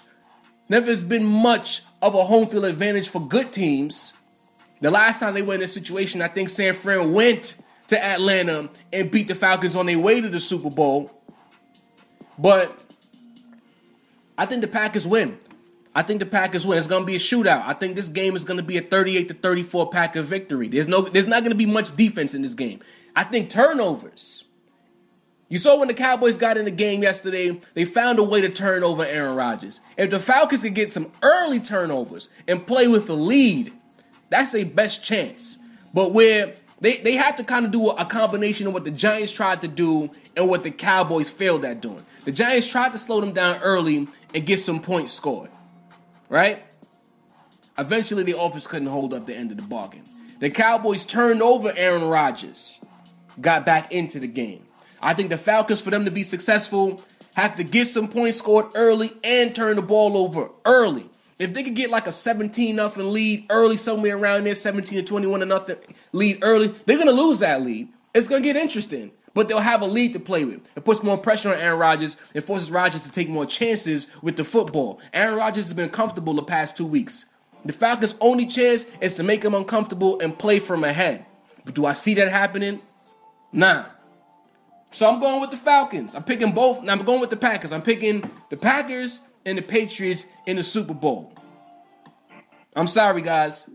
never 0.68 0.86
has 0.86 1.04
been 1.04 1.24
much 1.24 1.82
of 2.00 2.14
a 2.14 2.24
home 2.24 2.46
field 2.46 2.64
advantage 2.64 3.08
for 3.08 3.20
good 3.20 3.52
teams. 3.52 4.14
The 4.80 4.90
last 4.90 5.20
time 5.20 5.34
they 5.34 5.42
were 5.42 5.54
in 5.54 5.60
this 5.60 5.74
situation, 5.74 6.22
I 6.22 6.28
think 6.28 6.48
San 6.48 6.74
Fran 6.74 7.12
went 7.12 7.56
to 7.88 8.02
Atlanta 8.02 8.70
and 8.92 9.10
beat 9.10 9.28
the 9.28 9.34
Falcons 9.34 9.76
on 9.76 9.86
their 9.86 9.98
way 9.98 10.20
to 10.20 10.28
the 10.28 10.40
Super 10.40 10.70
Bowl. 10.70 11.10
But 12.38 12.74
I 14.38 14.46
think 14.46 14.62
the 14.62 14.68
Packers 14.68 15.06
win. 15.06 15.38
I 15.94 16.02
think 16.02 16.20
the 16.20 16.26
Packers 16.26 16.66
win. 16.66 16.78
It's 16.78 16.86
going 16.86 17.02
to 17.02 17.06
be 17.06 17.16
a 17.16 17.18
shootout. 17.18 17.64
I 17.66 17.74
think 17.74 17.96
this 17.96 18.08
game 18.08 18.34
is 18.34 18.44
going 18.44 18.56
to 18.56 18.62
be 18.62 18.78
a 18.78 18.82
38 18.82 19.28
to 19.28 19.34
34 19.34 19.90
Packer 19.90 20.22
victory. 20.22 20.68
There's 20.68 20.88
no 20.88 21.02
there's 21.02 21.26
not 21.26 21.42
going 21.42 21.52
to 21.52 21.56
be 21.56 21.66
much 21.66 21.94
defense 21.94 22.34
in 22.34 22.42
this 22.42 22.54
game. 22.54 22.80
I 23.14 23.24
think 23.24 23.50
turnovers. 23.50 24.44
You 25.50 25.58
saw 25.58 25.78
when 25.78 25.88
the 25.88 25.94
Cowboys 25.94 26.38
got 26.38 26.56
in 26.56 26.64
the 26.64 26.70
game 26.70 27.02
yesterday, 27.02 27.60
they 27.74 27.84
found 27.84 28.18
a 28.18 28.22
way 28.22 28.40
to 28.40 28.48
turn 28.48 28.82
over 28.82 29.04
Aaron 29.04 29.36
Rodgers. 29.36 29.82
If 29.98 30.08
the 30.08 30.18
Falcons 30.18 30.62
could 30.62 30.74
get 30.74 30.94
some 30.94 31.10
early 31.22 31.60
turnovers 31.60 32.30
and 32.48 32.66
play 32.66 32.88
with 32.88 33.06
the 33.06 33.14
lead, 33.14 33.70
that's 34.30 34.52
their 34.52 34.64
best 34.64 35.04
chance. 35.04 35.58
But 35.94 36.12
where 36.12 36.54
they, 36.80 36.96
they 36.96 37.16
have 37.16 37.36
to 37.36 37.44
kind 37.44 37.66
of 37.66 37.70
do 37.70 37.90
a 37.90 38.06
combination 38.06 38.66
of 38.66 38.72
what 38.72 38.84
the 38.84 38.90
Giants 38.90 39.30
tried 39.30 39.60
to 39.60 39.68
do 39.68 40.08
and 40.38 40.48
what 40.48 40.62
the 40.62 40.70
Cowboys 40.70 41.28
failed 41.28 41.66
at 41.66 41.82
doing. 41.82 42.00
The 42.24 42.32
Giants 42.32 42.66
tried 42.66 42.92
to 42.92 42.98
slow 42.98 43.20
them 43.20 43.34
down 43.34 43.60
early 43.60 44.08
and 44.34 44.46
get 44.46 44.58
some 44.58 44.80
points 44.80 45.12
scored 45.12 45.50
right? 46.32 46.64
Eventually, 47.78 48.24
the 48.24 48.34
office 48.34 48.66
couldn't 48.66 48.88
hold 48.88 49.12
up 49.12 49.26
the 49.26 49.36
end 49.36 49.50
of 49.50 49.58
the 49.58 49.68
bargain. 49.68 50.02
The 50.40 50.48
Cowboys 50.50 51.04
turned 51.04 51.42
over 51.42 51.72
Aaron 51.76 52.04
Rodgers, 52.04 52.80
got 53.40 53.66
back 53.66 53.92
into 53.92 54.18
the 54.18 54.26
game. 54.26 54.64
I 55.00 55.14
think 55.14 55.28
the 55.28 55.36
Falcons, 55.36 55.82
for 55.82 55.90
them 55.90 56.06
to 56.06 56.10
be 56.10 56.22
successful, 56.22 57.02
have 57.36 57.54
to 57.56 57.64
get 57.64 57.86
some 57.86 58.08
points 58.08 58.38
scored 58.38 58.66
early 58.74 59.12
and 59.22 59.54
turn 59.54 59.76
the 59.76 59.82
ball 59.82 60.16
over 60.16 60.48
early. 60.64 61.08
If 61.38 61.52
they 61.52 61.62
could 61.62 61.76
get 61.76 61.90
like 61.90 62.06
a 62.06 62.12
17 62.12 62.76
nothing 62.76 63.12
lead 63.12 63.46
early, 63.50 63.76
somewhere 63.76 64.16
around 64.16 64.44
there, 64.44 64.54
17 64.54 64.98
to 64.98 65.02
21 65.04 65.40
to 65.40 65.46
nothing 65.46 65.76
lead 66.12 66.38
early, 66.42 66.68
they're 66.86 66.98
gonna 66.98 67.12
lose 67.12 67.40
that 67.40 67.62
lead. 67.62 67.88
It's 68.14 68.28
gonna 68.28 68.42
get 68.42 68.56
interesting 68.56 69.10
but 69.34 69.48
they'll 69.48 69.60
have 69.60 69.82
a 69.82 69.86
lead 69.86 70.12
to 70.12 70.20
play 70.20 70.44
with. 70.44 70.60
It 70.76 70.84
puts 70.84 71.02
more 71.02 71.18
pressure 71.18 71.50
on 71.50 71.58
Aaron 71.58 71.78
Rodgers 71.78 72.16
and 72.34 72.44
forces 72.44 72.70
Rodgers 72.70 73.04
to 73.04 73.10
take 73.10 73.28
more 73.28 73.46
chances 73.46 74.06
with 74.22 74.36
the 74.36 74.44
football. 74.44 75.00
Aaron 75.12 75.36
Rodgers 75.36 75.64
has 75.64 75.74
been 75.74 75.90
comfortable 75.90 76.34
the 76.34 76.42
past 76.42 76.76
two 76.76 76.86
weeks. 76.86 77.26
The 77.64 77.72
Falcons' 77.72 78.14
only 78.20 78.46
chance 78.46 78.86
is 79.00 79.14
to 79.14 79.22
make 79.22 79.44
him 79.44 79.54
uncomfortable 79.54 80.20
and 80.20 80.36
play 80.36 80.58
from 80.58 80.84
ahead. 80.84 81.24
But 81.64 81.74
do 81.74 81.86
I 81.86 81.92
see 81.92 82.14
that 82.14 82.28
happening? 82.28 82.80
Nah. 83.52 83.86
So 84.90 85.08
I'm 85.08 85.20
going 85.20 85.40
with 85.40 85.50
the 85.50 85.56
Falcons. 85.56 86.14
I'm 86.14 86.24
picking 86.24 86.52
both. 86.52 86.86
I'm 86.88 87.04
going 87.04 87.20
with 87.20 87.30
the 87.30 87.36
Packers. 87.36 87.72
I'm 87.72 87.82
picking 87.82 88.28
the 88.50 88.56
Packers 88.56 89.20
and 89.46 89.56
the 89.56 89.62
Patriots 89.62 90.26
in 90.46 90.56
the 90.56 90.62
Super 90.62 90.94
Bowl. 90.94 91.32
I'm 92.74 92.86
sorry, 92.86 93.22
guys. 93.22 93.68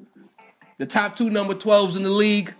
The 0.77 0.85
top 0.85 1.15
two 1.15 1.29
number 1.29 1.55
12s 1.55 1.97
in 1.97 2.03
the 2.03 2.09
league. 2.09 2.53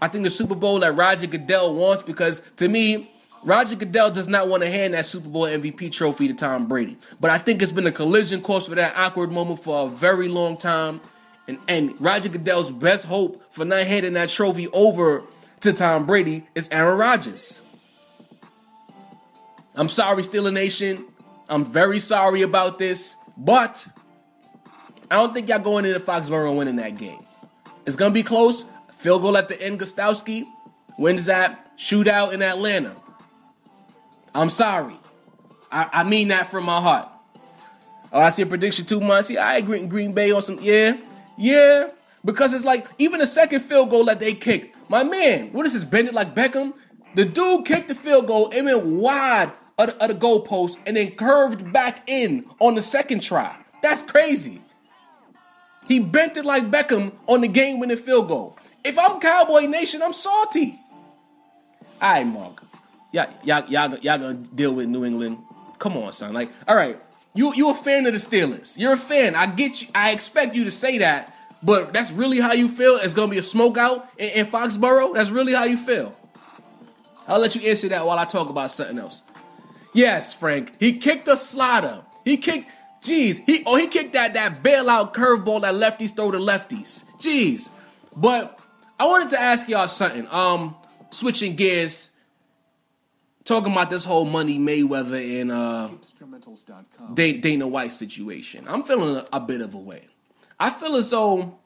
I 0.00 0.08
think 0.08 0.24
the 0.24 0.30
Super 0.30 0.54
Bowl 0.54 0.78
that 0.80 0.94
Roger 0.94 1.26
Goodell 1.26 1.74
wants 1.74 2.02
because 2.02 2.42
to 2.56 2.68
me, 2.68 3.08
Roger 3.44 3.76
Goodell 3.76 4.10
does 4.10 4.28
not 4.28 4.48
want 4.48 4.62
to 4.62 4.70
hand 4.70 4.94
that 4.94 5.06
Super 5.06 5.28
Bowl 5.28 5.44
MVP 5.44 5.92
trophy 5.92 6.28
to 6.28 6.34
Tom 6.34 6.66
Brady. 6.66 6.96
But 7.20 7.30
I 7.30 7.38
think 7.38 7.62
it's 7.62 7.72
been 7.72 7.86
a 7.86 7.92
collision 7.92 8.42
course 8.42 8.68
for 8.68 8.74
that 8.74 8.96
awkward 8.96 9.30
moment 9.30 9.62
for 9.62 9.86
a 9.86 9.88
very 9.88 10.28
long 10.28 10.56
time. 10.56 11.00
And, 11.46 11.58
and 11.68 12.00
Roger 12.00 12.28
Goodell's 12.28 12.70
best 12.70 13.06
hope 13.06 13.42
for 13.52 13.64
not 13.64 13.86
handing 13.86 14.14
that 14.14 14.28
trophy 14.28 14.68
over 14.68 15.22
to 15.60 15.72
Tom 15.72 16.06
Brady 16.06 16.46
is 16.54 16.68
Aaron 16.70 16.98
Rodgers. 16.98 17.64
I'm 19.74 19.88
sorry, 19.88 20.22
Steeler 20.22 20.52
Nation. 20.52 21.06
I'm 21.48 21.64
very 21.64 22.00
sorry 22.00 22.42
about 22.42 22.78
this, 22.78 23.16
but 23.36 23.86
I 25.10 25.16
don't 25.16 25.32
think 25.32 25.48
y'all 25.48 25.58
going 25.58 25.84
into 25.84 26.00
Foxborough 26.00 26.56
winning 26.56 26.76
that 26.76 26.96
game. 26.96 27.20
It's 27.86 27.96
gonna 27.96 28.10
be 28.10 28.22
close. 28.22 28.66
Field 28.98 29.22
goal 29.22 29.36
at 29.36 29.48
the 29.48 29.60
end. 29.60 29.80
Gostkowski 29.80 30.44
wins 30.98 31.26
that 31.26 31.76
shootout 31.78 32.32
in 32.32 32.42
Atlanta. 32.42 32.94
I'm 34.34 34.50
sorry. 34.50 34.94
I, 35.70 35.88
I 35.92 36.04
mean 36.04 36.28
that 36.28 36.50
from 36.50 36.64
my 36.64 36.80
heart. 36.80 37.08
Oh, 38.12 38.20
I 38.20 38.30
see 38.30 38.42
a 38.42 38.46
prediction 38.46 38.86
two 38.86 39.00
months. 39.00 39.30
Yeah, 39.30 39.46
I 39.46 39.56
agree 39.56 39.78
in 39.80 39.88
Green 39.88 40.12
Bay 40.12 40.32
on 40.32 40.42
some. 40.42 40.58
Yeah, 40.60 40.96
yeah. 41.36 41.88
Because 42.24 42.52
it's 42.52 42.64
like 42.64 42.86
even 42.98 43.20
the 43.20 43.26
second 43.26 43.60
field 43.60 43.90
goal 43.90 44.04
that 44.06 44.18
they 44.18 44.34
kicked. 44.34 44.76
My 44.90 45.04
man, 45.04 45.52
what 45.52 45.66
is 45.66 45.74
this? 45.74 45.84
Bend 45.84 46.08
it 46.08 46.14
like 46.14 46.34
Beckham. 46.34 46.72
The 47.14 47.24
dude 47.24 47.64
kicked 47.64 47.88
the 47.88 47.94
field 47.94 48.26
goal 48.26 48.50
and 48.52 48.66
went 48.66 48.84
wide 48.84 49.52
of 49.78 49.88
the, 49.88 50.02
of 50.02 50.08
the 50.08 50.14
goalpost 50.14 50.78
and 50.86 50.96
then 50.96 51.12
curved 51.12 51.72
back 51.72 52.08
in 52.08 52.46
on 52.58 52.74
the 52.74 52.82
second 52.82 53.20
try. 53.20 53.56
That's 53.82 54.02
crazy. 54.02 54.62
He 55.86 56.00
bent 56.00 56.36
it 56.36 56.44
like 56.44 56.70
Beckham 56.70 57.12
on 57.26 57.40
the 57.40 57.48
game 57.48 57.78
winning 57.80 57.96
field 57.96 58.28
goal. 58.28 58.58
If 58.84 58.98
I'm 58.98 59.20
Cowboy 59.20 59.66
Nation, 59.66 60.02
I'm 60.02 60.12
salty. 60.12 60.80
All 62.00 62.10
right, 62.10 62.26
Mark. 62.26 62.62
Y'all, 63.12 63.28
y'all, 63.42 63.64
y'all, 63.68 63.98
y'all 63.98 64.18
gonna 64.18 64.34
deal 64.34 64.72
with 64.72 64.88
New 64.88 65.04
England. 65.04 65.38
Come 65.78 65.96
on, 65.96 66.12
son. 66.12 66.32
Like, 66.32 66.50
all 66.66 66.76
right, 66.76 67.00
you 67.34 67.54
you 67.54 67.70
a 67.70 67.74
fan 67.74 68.06
of 68.06 68.12
the 68.12 68.18
Steelers. 68.18 68.78
You're 68.78 68.94
a 68.94 68.98
fan. 68.98 69.34
I 69.34 69.46
get 69.46 69.82
you. 69.82 69.88
I 69.94 70.10
expect 70.10 70.54
you 70.54 70.64
to 70.64 70.70
say 70.70 70.98
that, 70.98 71.34
but 71.62 71.92
that's 71.92 72.10
really 72.10 72.40
how 72.40 72.52
you 72.52 72.68
feel. 72.68 72.96
It's 72.96 73.14
gonna 73.14 73.30
be 73.30 73.38
a 73.38 73.42
smokeout 73.42 74.06
in, 74.18 74.30
in 74.30 74.46
Foxborough. 74.46 75.14
That's 75.14 75.30
really 75.30 75.54
how 75.54 75.64
you 75.64 75.76
feel. 75.76 76.14
I'll 77.26 77.40
let 77.40 77.54
you 77.54 77.68
answer 77.68 77.88
that 77.88 78.06
while 78.06 78.18
I 78.18 78.24
talk 78.24 78.48
about 78.48 78.70
something 78.70 78.98
else. 78.98 79.22
Yes, 79.92 80.32
Frank. 80.32 80.72
He 80.78 80.98
kicked 80.98 81.28
a 81.28 81.36
slider. 81.36 82.02
He 82.24 82.36
kicked. 82.36 82.70
Jeez. 83.02 83.40
He 83.46 83.62
oh 83.64 83.76
he 83.76 83.86
kicked 83.86 84.12
that 84.14 84.34
that 84.34 84.62
bailout 84.62 85.14
curveball 85.14 85.62
that 85.62 85.74
lefties 85.74 86.14
throw 86.14 86.30
to 86.30 86.38
lefties. 86.38 87.04
Jeez. 87.18 87.70
But 88.16 88.57
I 88.98 89.06
wanted 89.06 89.30
to 89.30 89.40
ask 89.40 89.68
y'all 89.68 89.88
something. 89.88 90.26
Um, 90.28 90.74
switching 91.10 91.56
gears, 91.56 92.10
talking 93.44 93.72
about 93.72 93.90
this 93.90 94.04
whole 94.04 94.24
Money 94.24 94.58
Mayweather 94.58 95.40
and 95.40 95.50
uh 95.50 95.88
Dana 97.14 97.66
White 97.66 97.92
situation. 97.92 98.66
I'm 98.68 98.82
feeling 98.82 99.16
a, 99.16 99.26
a 99.32 99.40
bit 99.40 99.60
of 99.60 99.74
a 99.74 99.78
way. 99.78 100.06
I 100.60 100.70
feel 100.70 100.96
as 100.96 101.10
though 101.10 101.58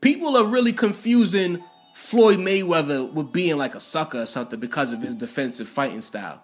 people 0.00 0.36
are 0.36 0.44
really 0.44 0.72
confusing 0.72 1.62
Floyd 1.94 2.38
Mayweather 2.38 3.10
with 3.12 3.32
being 3.32 3.56
like 3.56 3.74
a 3.74 3.80
sucker 3.80 4.22
or 4.22 4.26
something 4.26 4.58
because 4.58 4.92
of 4.92 5.02
his 5.02 5.14
defensive 5.14 5.68
fighting 5.68 6.00
style. 6.00 6.42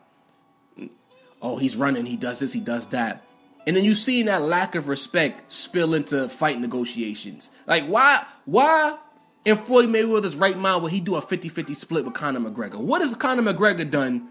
Oh, 1.43 1.57
he's 1.57 1.77
running, 1.77 2.07
he 2.07 2.17
does 2.17 2.39
this, 2.39 2.53
he 2.53 2.61
does 2.61 2.87
that. 2.89 3.25
And 3.67 3.77
then 3.77 3.85
you 3.85 3.95
see 3.95 4.23
that 4.23 4.43
lack 4.43 4.77
of 4.77 4.87
respect 4.89 5.51
spill 5.51 5.95
into 5.95 6.29
fight 6.29 6.61
negotiations. 6.61 7.51
Like 7.67 7.87
why 7.87 8.25
why 8.45 8.99
in 9.47 9.57
Floyd 9.57 9.89
Mayweather's 9.89 10.35
right 10.35 10.59
mind 10.59 10.83
would 10.83 10.91
he 10.93 11.01
do 11.01 11.15
a 11.15 11.23
50-50 11.23 11.75
split 11.75 12.05
with 12.05 12.15
Conor 12.15 12.41
McGregor? 12.41 12.79
What 12.79 13.01
has 13.01 13.15
Conor 13.15 13.43
McGregor 13.43 13.89
done 13.89 14.29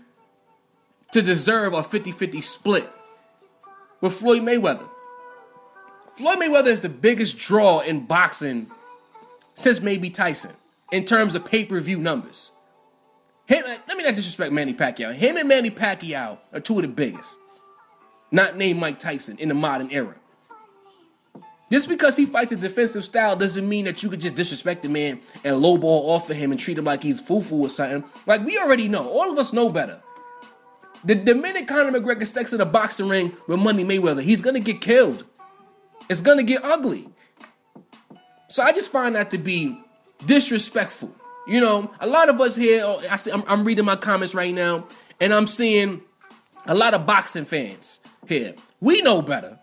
to 1.14 1.22
deserve 1.22 1.74
a 1.74 1.82
50-50 1.82 2.44
split 2.44 2.88
with 4.02 4.14
Floyd 4.14 4.42
Mayweather? 4.42 4.88
Floyd 6.18 6.38
Mayweather 6.38 6.68
is 6.68 6.82
the 6.82 6.90
biggest 6.90 7.38
draw 7.38 7.80
in 7.80 8.06
boxing 8.06 8.70
since 9.56 9.82
maybe 9.82 10.10
Tyson 10.10 10.52
in 10.92 11.06
terms 11.06 11.34
of 11.34 11.46
pay-per-view 11.46 11.98
numbers. 11.98 12.52
Him, 13.46 13.64
uh, 13.66 13.78
let 13.88 13.96
me 13.96 14.04
not 14.04 14.16
disrespect 14.16 14.52
Manny 14.52 14.74
Pacquiao. 14.74 15.14
Him 15.14 15.38
and 15.38 15.48
Manny 15.48 15.72
Pacquiao 15.72 16.40
are 16.52 16.60
two 16.60 16.76
of 16.76 16.82
the 16.82 16.90
biggest. 16.90 17.40
Not 18.32 18.58
named 18.58 18.82
Mike 18.82 19.00
Tyson 19.00 19.38
in 19.38 19.48
the 19.48 19.56
modern 19.56 19.92
era. 19.92 20.16
Just 21.72 21.90
because 21.90 22.16
he 22.16 22.26
fights 22.26 22.52
a 22.52 22.56
defensive 22.56 23.04
style 23.04 23.36
doesn't 23.36 23.68
mean 23.68 23.86
that 23.86 24.04
you 24.04 24.10
could 24.10 24.22
just 24.22 24.36
disrespect 24.36 24.84
the 24.84 24.90
man 24.90 25.20
and 25.44 25.56
lowball 25.56 26.10
off 26.10 26.30
of 26.30 26.38
him 26.38 26.52
and 26.52 26.60
treat 26.60 26.78
him 26.78 26.86
like 26.86 27.02
he's 27.02 27.20
foo-foo 27.20 27.62
or 27.62 27.70
something. 27.70 28.04
Like 28.28 28.46
we 28.46 28.58
already 28.58 28.88
know. 28.88 29.10
All 29.10 29.32
of 29.32 29.38
us 29.40 29.52
know 29.52 29.70
better. 29.70 30.00
The, 31.04 31.16
the 31.16 31.36
minute 31.36 31.68
Conor 31.68 32.00
McGregor 32.00 32.26
steps 32.26 32.54
in 32.54 32.62
a 32.62 32.66
boxing 32.66 33.08
ring 33.08 33.34
with 33.48 33.60
Money 33.60 33.84
Mayweather, 33.84 34.22
he's 34.22 34.42
gonna 34.42 34.60
get 34.60 34.82
killed. 34.82 35.24
It's 36.10 36.22
gonna 36.22 36.44
get 36.44 36.64
ugly. 36.64 37.10
So 38.48 38.64
I 38.64 38.72
just 38.72 38.92
find 38.92 39.16
that 39.16 39.32
to 39.32 39.38
be 39.38 39.80
disrespectful. 40.26 41.14
You 41.48 41.62
know, 41.62 41.92
a 42.00 42.08
lot 42.08 42.30
of 42.30 42.40
us 42.42 42.56
here, 42.56 42.84
oh, 42.86 43.02
I 43.10 43.18
see, 43.18 43.32
I'm, 43.32 43.44
I'm 43.48 43.64
reading 43.64 43.86
my 43.86 43.96
comments 43.96 44.34
right 44.34 44.54
now, 44.54 44.88
and 45.20 45.34
I'm 45.34 45.46
seeing 45.46 46.02
a 46.66 46.74
lot 46.74 46.94
of 46.94 47.06
boxing 47.06 47.46
fans 47.46 48.00
here. 48.28 48.56
We 48.82 49.02
know 49.02 49.22
better. 49.22 49.60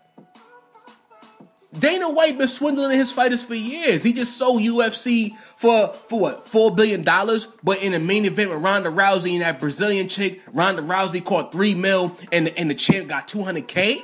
Dana 1.77 2.09
White 2.09 2.37
been 2.37 2.47
swindling 2.47 2.97
his 2.97 3.11
fighters 3.11 3.43
for 3.43 3.55
years. 3.55 4.03
He 4.03 4.13
just 4.13 4.37
sold 4.37 4.61
UFC 4.61 5.31
for 5.57 5.91
for 5.91 6.19
what 6.19 6.47
four 6.47 6.73
billion 6.73 7.01
dollars, 7.01 7.47
but 7.63 7.81
in 7.81 7.93
a 7.93 7.99
main 7.99 8.25
event 8.25 8.51
with 8.51 8.61
Ronda 8.61 8.89
Rousey 8.89 9.33
and 9.33 9.41
that 9.41 9.59
Brazilian 9.59 10.07
chick, 10.07 10.41
Ronda 10.53 10.83
Rousey 10.83 11.23
caught 11.23 11.51
three 11.51 11.73
mil, 11.73 12.15
and 12.31 12.47
and 12.49 12.69
the 12.69 12.75
champ 12.75 13.07
got 13.07 13.27
two 13.27 13.43
hundred 13.43 13.67
k. 13.67 14.03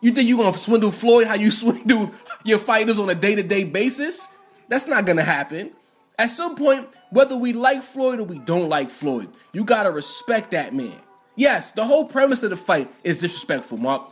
You 0.00 0.12
think 0.12 0.28
you 0.28 0.38
gonna 0.38 0.56
swindle 0.56 0.90
Floyd 0.90 1.26
how 1.26 1.34
you 1.34 1.50
swindle 1.50 2.12
your 2.44 2.58
fighters 2.58 2.98
on 2.98 3.10
a 3.10 3.14
day 3.14 3.34
to 3.34 3.42
day 3.42 3.64
basis? 3.64 4.28
That's 4.68 4.86
not 4.86 5.04
gonna 5.04 5.22
happen. 5.22 5.72
At 6.18 6.30
some 6.30 6.56
point, 6.56 6.88
whether 7.10 7.36
we 7.36 7.52
like 7.52 7.82
Floyd 7.82 8.20
or 8.20 8.24
we 8.24 8.38
don't 8.38 8.68
like 8.68 8.90
Floyd, 8.90 9.28
you 9.52 9.64
gotta 9.64 9.90
respect 9.90 10.52
that 10.52 10.74
man. 10.74 10.98
Yes, 11.36 11.72
the 11.72 11.84
whole 11.84 12.06
premise 12.06 12.42
of 12.42 12.50
the 12.50 12.56
fight 12.56 12.90
is 13.02 13.18
disrespectful, 13.18 13.76
Mark. 13.76 14.08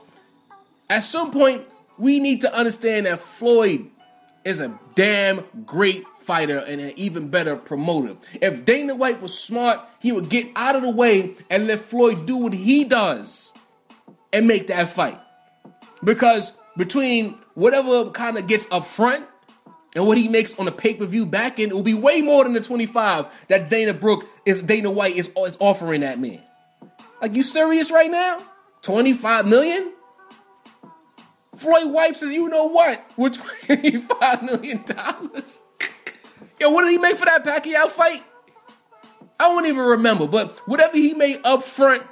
At 0.90 1.04
some 1.04 1.30
point, 1.30 1.66
we 1.98 2.20
need 2.20 2.40
to 2.42 2.54
understand 2.54 3.06
that 3.06 3.20
Floyd 3.20 3.88
is 4.44 4.60
a 4.60 4.78
damn 4.94 5.44
great 5.64 6.04
fighter 6.18 6.58
and 6.58 6.80
an 6.80 6.92
even 6.96 7.28
better 7.28 7.56
promoter. 7.56 8.16
If 8.40 8.64
Dana 8.64 8.94
White 8.94 9.20
was 9.20 9.38
smart, 9.38 9.80
he 10.00 10.12
would 10.12 10.28
get 10.28 10.48
out 10.56 10.76
of 10.76 10.82
the 10.82 10.90
way 10.90 11.34
and 11.50 11.66
let 11.66 11.80
Floyd 11.80 12.26
do 12.26 12.36
what 12.36 12.52
he 12.52 12.84
does 12.84 13.52
and 14.32 14.46
make 14.46 14.68
that 14.68 14.90
fight. 14.90 15.20
Because 16.02 16.52
between 16.76 17.38
whatever 17.54 18.10
kind 18.10 18.38
of 18.38 18.46
gets 18.46 18.66
up 18.70 18.86
front 18.86 19.26
and 19.94 20.06
what 20.06 20.16
he 20.16 20.28
makes 20.28 20.58
on 20.58 20.64
the 20.64 20.72
pay-per-view 20.72 21.26
back 21.26 21.60
end, 21.60 21.72
it 21.72 21.74
will 21.74 21.82
be 21.82 21.94
way 21.94 22.22
more 22.22 22.44
than 22.44 22.54
the 22.54 22.60
25 22.60 23.46
that 23.48 23.68
Dana 23.68 23.94
Brooke 23.94 24.24
is 24.46 24.62
Dana 24.62 24.90
White 24.90 25.16
is, 25.16 25.30
is 25.36 25.56
offering 25.60 26.00
that 26.00 26.18
man. 26.18 26.42
Like 27.20 27.34
you 27.34 27.42
serious 27.42 27.92
right 27.92 28.10
now? 28.10 28.38
25 28.82 29.46
million? 29.46 29.92
Floyd 31.54 31.92
wipes 31.92 32.22
as 32.22 32.32
you 32.32 32.48
know 32.48 32.66
what 32.66 33.04
with 33.16 33.34
25 33.66 34.42
million 34.42 34.82
dollars. 34.84 35.60
Yo, 36.58 36.70
what 36.70 36.82
did 36.82 36.92
he 36.92 36.98
make 36.98 37.16
for 37.16 37.26
that 37.26 37.44
Pacquiao 37.44 37.88
fight? 37.88 38.22
I 39.38 39.44
don't 39.44 39.66
even 39.66 39.82
remember, 39.84 40.26
but 40.26 40.56
whatever 40.68 40.96
he 40.96 41.14
made 41.14 41.40
up 41.44 41.62
front, 41.62 42.04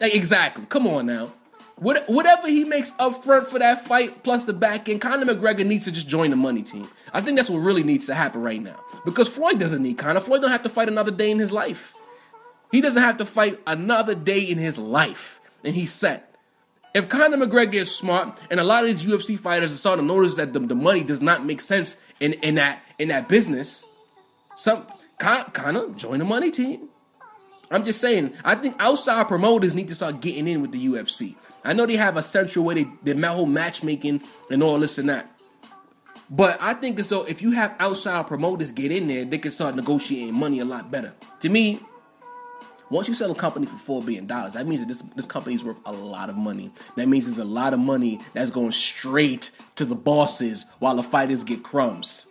like 0.00 0.14
exactly. 0.14 0.64
Come 0.66 0.86
on 0.86 1.06
now. 1.06 1.30
What, 1.76 2.04
whatever 2.08 2.46
he 2.46 2.64
makes 2.64 2.92
up 2.98 3.24
front 3.24 3.46
for 3.46 3.58
that 3.58 3.86
fight, 3.86 4.22
plus 4.22 4.44
the 4.44 4.52
back 4.52 4.88
end, 4.88 5.00
Conor 5.00 5.24
McGregor 5.24 5.66
needs 5.66 5.86
to 5.86 5.92
just 5.92 6.08
join 6.08 6.28
the 6.28 6.36
money 6.36 6.62
team. 6.62 6.86
I 7.14 7.22
think 7.22 7.38
that's 7.38 7.48
what 7.48 7.60
really 7.60 7.82
needs 7.82 8.04
to 8.06 8.14
happen 8.14 8.42
right 8.42 8.62
now. 8.62 8.78
Because 9.06 9.28
Floyd 9.28 9.58
doesn't 9.58 9.82
need 9.82 9.96
Conor. 9.96 10.20
Floyd 10.20 10.42
don't 10.42 10.50
have 10.50 10.62
to 10.64 10.68
fight 10.68 10.88
another 10.88 11.10
day 11.10 11.30
in 11.30 11.38
his 11.38 11.52
life. 11.52 11.94
He 12.70 12.82
doesn't 12.82 13.02
have 13.02 13.16
to 13.16 13.24
fight 13.24 13.60
another 13.66 14.14
day 14.14 14.40
in 14.40 14.58
his 14.58 14.78
life, 14.78 15.40
and 15.64 15.74
he's 15.74 15.90
set. 15.90 16.29
If 16.92 17.08
Conor 17.08 17.36
McGregor 17.36 17.74
is 17.74 17.94
smart, 17.94 18.38
and 18.50 18.58
a 18.58 18.64
lot 18.64 18.82
of 18.82 18.88
these 18.88 19.02
UFC 19.02 19.38
fighters 19.38 19.72
are 19.72 19.76
starting 19.76 20.06
to 20.06 20.12
notice 20.12 20.34
that 20.36 20.52
the, 20.52 20.60
the 20.60 20.74
money 20.74 21.04
does 21.04 21.20
not 21.20 21.46
make 21.46 21.60
sense 21.60 21.96
in, 22.18 22.32
in 22.34 22.56
that 22.56 22.82
in 22.98 23.08
that 23.08 23.28
business, 23.28 23.84
some 24.56 24.86
Conor 25.18 25.90
join 25.90 26.18
the 26.18 26.24
money 26.24 26.50
team. 26.50 26.88
I'm 27.70 27.84
just 27.84 28.00
saying. 28.00 28.34
I 28.44 28.56
think 28.56 28.74
outside 28.80 29.28
promoters 29.28 29.74
need 29.74 29.88
to 29.88 29.94
start 29.94 30.20
getting 30.20 30.48
in 30.48 30.60
with 30.62 30.72
the 30.72 30.84
UFC. 30.84 31.36
I 31.62 31.72
know 31.72 31.86
they 31.86 31.96
have 31.96 32.16
a 32.16 32.22
central 32.22 32.64
way 32.64 32.82
they 32.82 33.14
they 33.14 33.26
whole 33.26 33.46
matchmaking 33.46 34.22
and 34.50 34.62
all 34.62 34.78
this 34.80 34.98
and 34.98 35.08
that. 35.08 35.30
But 36.28 36.58
I 36.60 36.74
think 36.74 36.98
as 36.98 37.08
though 37.08 37.24
if 37.24 37.42
you 37.42 37.52
have 37.52 37.74
outside 37.78 38.26
promoters 38.26 38.72
get 38.72 38.90
in 38.90 39.08
there, 39.08 39.24
they 39.24 39.38
can 39.38 39.50
start 39.50 39.76
negotiating 39.76 40.38
money 40.38 40.60
a 40.60 40.64
lot 40.64 40.90
better. 40.90 41.12
To 41.40 41.48
me, 41.48 41.80
Once 42.90 43.06
you 43.06 43.14
sell 43.14 43.30
a 43.30 43.34
company 43.34 43.66
for 43.66 43.76
four 43.76 44.00
billion 44.00 44.26
dollars, 44.26 44.54
that 44.54 44.66
means 44.66 44.80
that 44.80 44.88
this 44.88 45.02
this 45.14 45.26
company 45.26 45.54
is 45.54 45.64
worth 45.64 45.78
a 45.86 45.92
lot 45.92 46.28
of 46.28 46.36
money. 46.36 46.72
That 46.96 47.08
means 47.08 47.26
there's 47.26 47.38
a 47.38 47.44
lot 47.44 47.72
of 47.72 47.78
money 47.78 48.18
that's 48.34 48.50
going 48.50 48.72
straight 48.72 49.52
to 49.76 49.84
the 49.84 49.94
bosses 49.94 50.66
while 50.80 50.96
the 50.96 51.02
fighters 51.02 51.44
get 51.44 51.62
crumbs. 51.62 52.26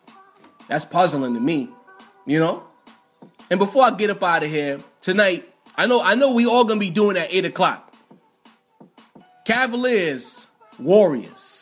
That's 0.67 0.85
puzzling 0.85 1.33
to 1.33 1.39
me, 1.39 1.69
you 2.25 2.39
know. 2.39 2.63
And 3.49 3.57
before 3.57 3.85
I 3.85 3.91
get 3.91 4.09
up 4.09 4.21
out 4.21 4.43
of 4.43 4.49
here 4.49 4.79
tonight, 5.01 5.49
I 5.77 5.85
know 5.85 6.01
I 6.01 6.15
know 6.15 6.33
we 6.33 6.45
all 6.45 6.65
gonna 6.65 6.79
be 6.79 6.89
doing 6.89 7.15
at 7.15 7.33
eight 7.33 7.45
o'clock. 7.45 7.93
Cavaliers, 9.45 10.47
Warriors, 10.77 11.58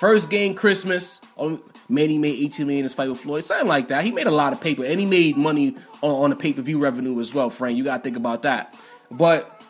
first 0.00 0.30
game 0.30 0.54
Christmas. 0.54 1.20
Oh, 1.36 1.60
Manny 1.90 2.16
made 2.16 2.42
18 2.42 2.66
million 2.66 2.80
in 2.80 2.84
his 2.84 2.94
fight 2.94 3.10
with 3.10 3.20
Floyd, 3.20 3.44
something 3.44 3.68
like 3.68 3.88
that. 3.88 4.02
He 4.02 4.10
made 4.10 4.26
a 4.26 4.30
lot 4.30 4.54
of 4.54 4.60
paper, 4.60 4.82
and 4.82 4.98
he 4.98 5.04
made 5.04 5.36
money 5.36 5.76
on, 6.00 6.24
on 6.24 6.30
the 6.30 6.36
pay 6.36 6.54
per 6.54 6.62
view 6.62 6.78
revenue 6.78 7.20
as 7.20 7.34
well, 7.34 7.50
Frank. 7.50 7.76
You 7.76 7.84
gotta 7.84 8.02
think 8.02 8.16
about 8.16 8.42
that. 8.42 8.80
But 9.10 9.62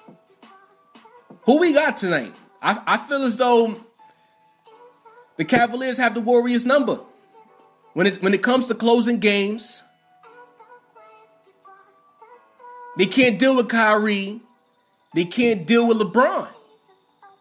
who 1.43 1.59
we 1.59 1.73
got 1.73 1.97
tonight? 1.97 2.33
I, 2.63 2.81
I 2.87 2.97
feel 2.97 3.25
as 3.25 3.37
though 3.37 3.75
the 5.37 5.45
Cavaliers 5.45 5.97
have 5.97 6.15
the 6.15 6.21
Warriors 6.21 6.65
number. 6.65 7.01
When 7.95 8.07
it 8.07 8.23
when 8.23 8.33
it 8.33 8.43
comes 8.43 8.69
to 8.69 8.75
closing 8.77 9.19
games, 9.19 9.83
they 12.97 13.07
can't 13.07 13.37
deal 13.37 13.57
with 13.57 13.69
Kyrie. 13.69 14.41
They 15.13 15.25
can't 15.25 15.67
deal 15.67 15.89
with 15.89 15.99
LeBron. 15.99 16.49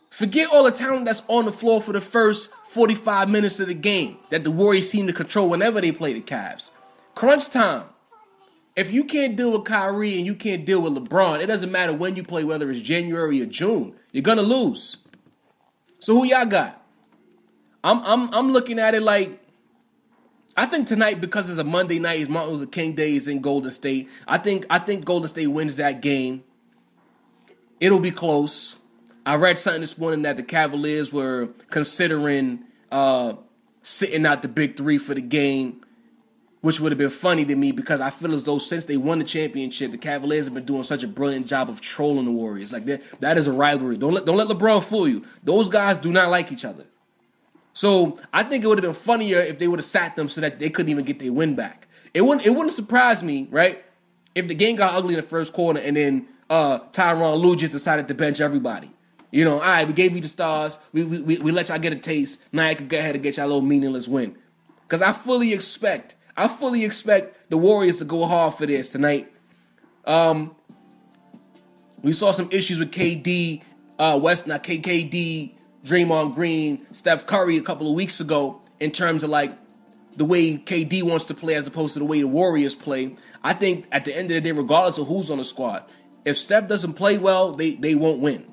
Forget 0.10 0.50
all 0.52 0.64
the 0.64 0.72
talent 0.72 1.06
that's 1.06 1.22
on 1.28 1.46
the 1.46 1.52
floor 1.52 1.82
for 1.82 1.94
the 1.94 2.02
first 2.02 2.52
45 2.66 3.30
minutes 3.30 3.60
of 3.60 3.68
the 3.68 3.74
game 3.74 4.18
that 4.30 4.44
the 4.44 4.52
Warriors 4.52 4.90
seem 4.90 5.08
to 5.08 5.14
control 5.14 5.50
whenever 5.50 5.80
they 5.80 5.92
play 5.92 6.14
the 6.14 6.22
Cavs. 6.22 6.72
Crunch 7.16 7.50
time. 7.50 7.86
If 8.76 8.92
you 8.92 9.04
can't 9.04 9.36
deal 9.36 9.52
with 9.52 9.66
Kyrie 9.66 10.18
and 10.18 10.26
you 10.26 10.36
can't 10.36 10.66
deal 10.66 10.82
with 10.82 10.94
LeBron, 10.94 11.42
it 11.42 11.48
doesn't 11.48 11.72
matter 11.72 11.94
when 11.94 12.16
you 12.16 12.24
play, 12.24 12.44
whether 12.44 12.70
it's 12.72 12.82
January 12.82 13.42
or 13.42 13.46
June. 13.46 13.94
You're 14.12 14.24
gonna 14.24 14.42
lose. 14.42 14.98
So 16.00 16.14
who 16.16 16.26
y'all 16.26 16.46
got? 16.46 16.82
I'm 17.84 18.02
I'm 18.04 18.34
I'm 18.34 18.52
looking 18.52 18.80
at 18.80 18.96
it 18.96 19.04
like 19.04 19.40
I 20.56 20.66
think 20.66 20.88
tonight 20.88 21.22
because 21.22 21.50
it's 21.50 21.60
a 21.60 21.64
Monday 21.64 22.00
night, 22.00 22.20
it's 22.20 22.30
Martin 22.30 22.54
Luther 22.54 22.70
King 22.70 22.94
Day 22.94 23.16
is 23.16 23.28
in 23.28 23.42
Golden 23.42 23.72
State. 23.72 24.10
I 24.28 24.38
think 24.38 24.66
I 24.70 24.80
think 24.80 25.06
Golden 25.06 25.28
State 25.28 25.48
wins 25.48 25.76
that 25.78 26.02
game. 26.02 26.44
It'll 27.80 28.00
be 28.00 28.12
close. 28.12 28.76
I 29.30 29.36
read 29.36 29.60
something 29.60 29.82
this 29.82 29.96
morning 29.96 30.24
that 30.24 30.38
the 30.38 30.42
Cavaliers 30.44 31.14
were 31.14 31.50
considering 31.70 32.64
uh, 32.92 33.34
sitting 33.84 34.26
out 34.26 34.42
the 34.42 34.48
big 34.48 34.76
three 34.76 34.98
for 34.98 35.14
the 35.14 35.22
game, 35.22 35.86
which 36.62 36.80
would 36.80 36.92
have 36.92 36.98
been 36.98 37.12
funny 37.12 37.46
to 37.46 37.56
me 37.56 37.72
because 37.72 38.02
I 38.02 38.10
feel 38.10 38.34
as 38.34 38.46
though 38.46 38.58
since 38.58 38.86
they 38.86 38.98
won 38.98 39.20
the 39.20 39.24
championship, 39.24 39.92
the 39.92 40.00
Cavaliers 40.00 40.46
have 40.46 40.56
been 40.56 40.66
doing 40.66 40.84
such 40.84 41.04
a 41.04 41.08
brilliant 41.08 41.46
job 41.46 41.70
of 41.70 41.80
trolling 41.80 42.26
the 42.26 42.32
Warriors. 42.32 42.74
Like 42.74 42.86
that, 42.86 43.04
that 43.20 43.38
is 43.38 43.46
a 43.46 43.52
rivalry. 43.52 43.98
Don't 43.98 44.16
let 44.16 44.26
don't 44.26 44.36
let 44.36 44.48
LeBron 44.48 44.82
fool 44.82 45.08
you. 45.08 45.24
Those 45.44 45.70
guys 45.70 46.00
do 46.00 46.12
not 46.12 46.32
like 46.32 46.52
each 46.52 46.66
other. 46.66 46.88
So 47.74 48.18
I 48.34 48.42
think 48.42 48.64
it 48.64 48.68
would 48.68 48.80
have 48.80 48.84
been 48.84 49.00
funnier 49.00 49.42
if 49.42 49.60
they 49.60 49.68
would 49.68 49.78
have 49.78 49.86
sat 49.86 50.16
them 50.16 50.28
so 50.28 50.42
that 50.42 50.58
they 50.58 50.72
couldn't 50.72 50.90
even 50.90 51.06
get 51.06 51.20
their 51.20 51.32
win 51.32 51.54
back. 51.54 51.88
It 52.16 52.22
wouldn't 52.22 52.48
it 52.48 52.50
wouldn't 52.50 52.74
surprise 52.74 53.22
me, 53.22 53.48
right? 53.52 53.86
If 54.34 54.48
the 54.48 54.56
game 54.56 54.76
got 54.76 54.96
ugly 54.96 55.14
in 55.14 55.22
the 55.22 55.28
first 55.28 55.54
quarter 55.54 55.80
and 55.80 55.96
then 55.96 56.28
uh, 56.50 56.80
Tyronn 56.94 57.40
Lue 57.40 57.56
just 57.56 57.74
decided 57.74 58.08
to 58.08 58.16
bench 58.16 58.42
everybody. 58.42 58.92
You 59.32 59.46
know, 59.46 59.56
all 59.56 59.60
right, 59.60 59.88
we 59.88 59.94
gave 59.94 60.16
you 60.16 60.22
the 60.22 60.28
stars. 60.28 60.80
We, 60.92 61.04
we, 61.04 61.38
we 61.38 61.52
let 61.52 61.70
y'all 61.70 61.80
get 61.80 61.94
a 61.94 61.98
taste. 61.98 62.42
Now 62.52 62.68
I 62.68 62.74
can 62.74 62.88
go 62.88 62.98
ahead 62.98 63.16
and 63.16 63.24
get 63.24 63.38
y'all 63.38 63.46
a 63.46 63.48
little 63.48 63.62
meaningless 63.62 64.08
win. 64.08 64.36
Because 64.84 65.02
I 65.02 65.14
fully 65.14 65.54
expect, 65.54 66.16
I 66.36 66.48
fully 66.48 66.84
expect 66.84 67.50
the 67.50 67.58
Warriors 67.58 67.98
to 67.98 68.06
go 68.06 68.26
hard 68.26 68.56
for 68.56 68.66
this 68.66 68.88
tonight. 68.88 69.32
Um, 70.06 70.56
we 72.02 72.14
saw 72.14 72.32
some 72.32 72.50
issues 72.52 72.80
with 72.80 72.92
KD, 72.92 73.62
uh, 74.00 74.20
West, 74.22 74.48
not 74.48 74.64
KKD, 74.64 75.54
Draymond 75.86 76.34
Green, 76.34 76.86
Steph 76.92 77.28
Curry 77.28 77.58
a 77.58 77.62
couple 77.62 77.88
of 77.88 77.94
weeks 77.94 78.20
ago 78.20 78.62
in 78.80 78.92
terms 78.92 79.24
of 79.24 79.30
like 79.30 79.56
the 80.16 80.26
way 80.26 80.58
KD 80.58 81.04
wants 81.04 81.26
to 81.26 81.34
play 81.36 81.56
as 81.56 81.68
opposed 81.68 81.94
to 81.94 82.00
the 82.00 82.06
way 82.06 82.22
the 82.22 82.28
Warriors 82.28 82.76
play. 82.76 83.16
I 83.44 83.54
think 83.54 83.88
at 83.92 84.06
the 84.06 84.16
end 84.16 84.32
of 84.32 84.36
the 84.36 84.42
day, 84.42 84.52
regardless 84.52 84.98
of 84.98 85.08
who's 85.08 85.30
on 85.30 85.38
the 85.38 85.44
squad, 85.44 85.84
if 86.26 86.38
Steph 86.38 86.68
doesn't 86.68 86.94
play 86.94 87.18
well, 87.18 87.54
they, 87.54 87.76
they 87.76 87.96
won't 87.96 88.20
win. 88.20 88.46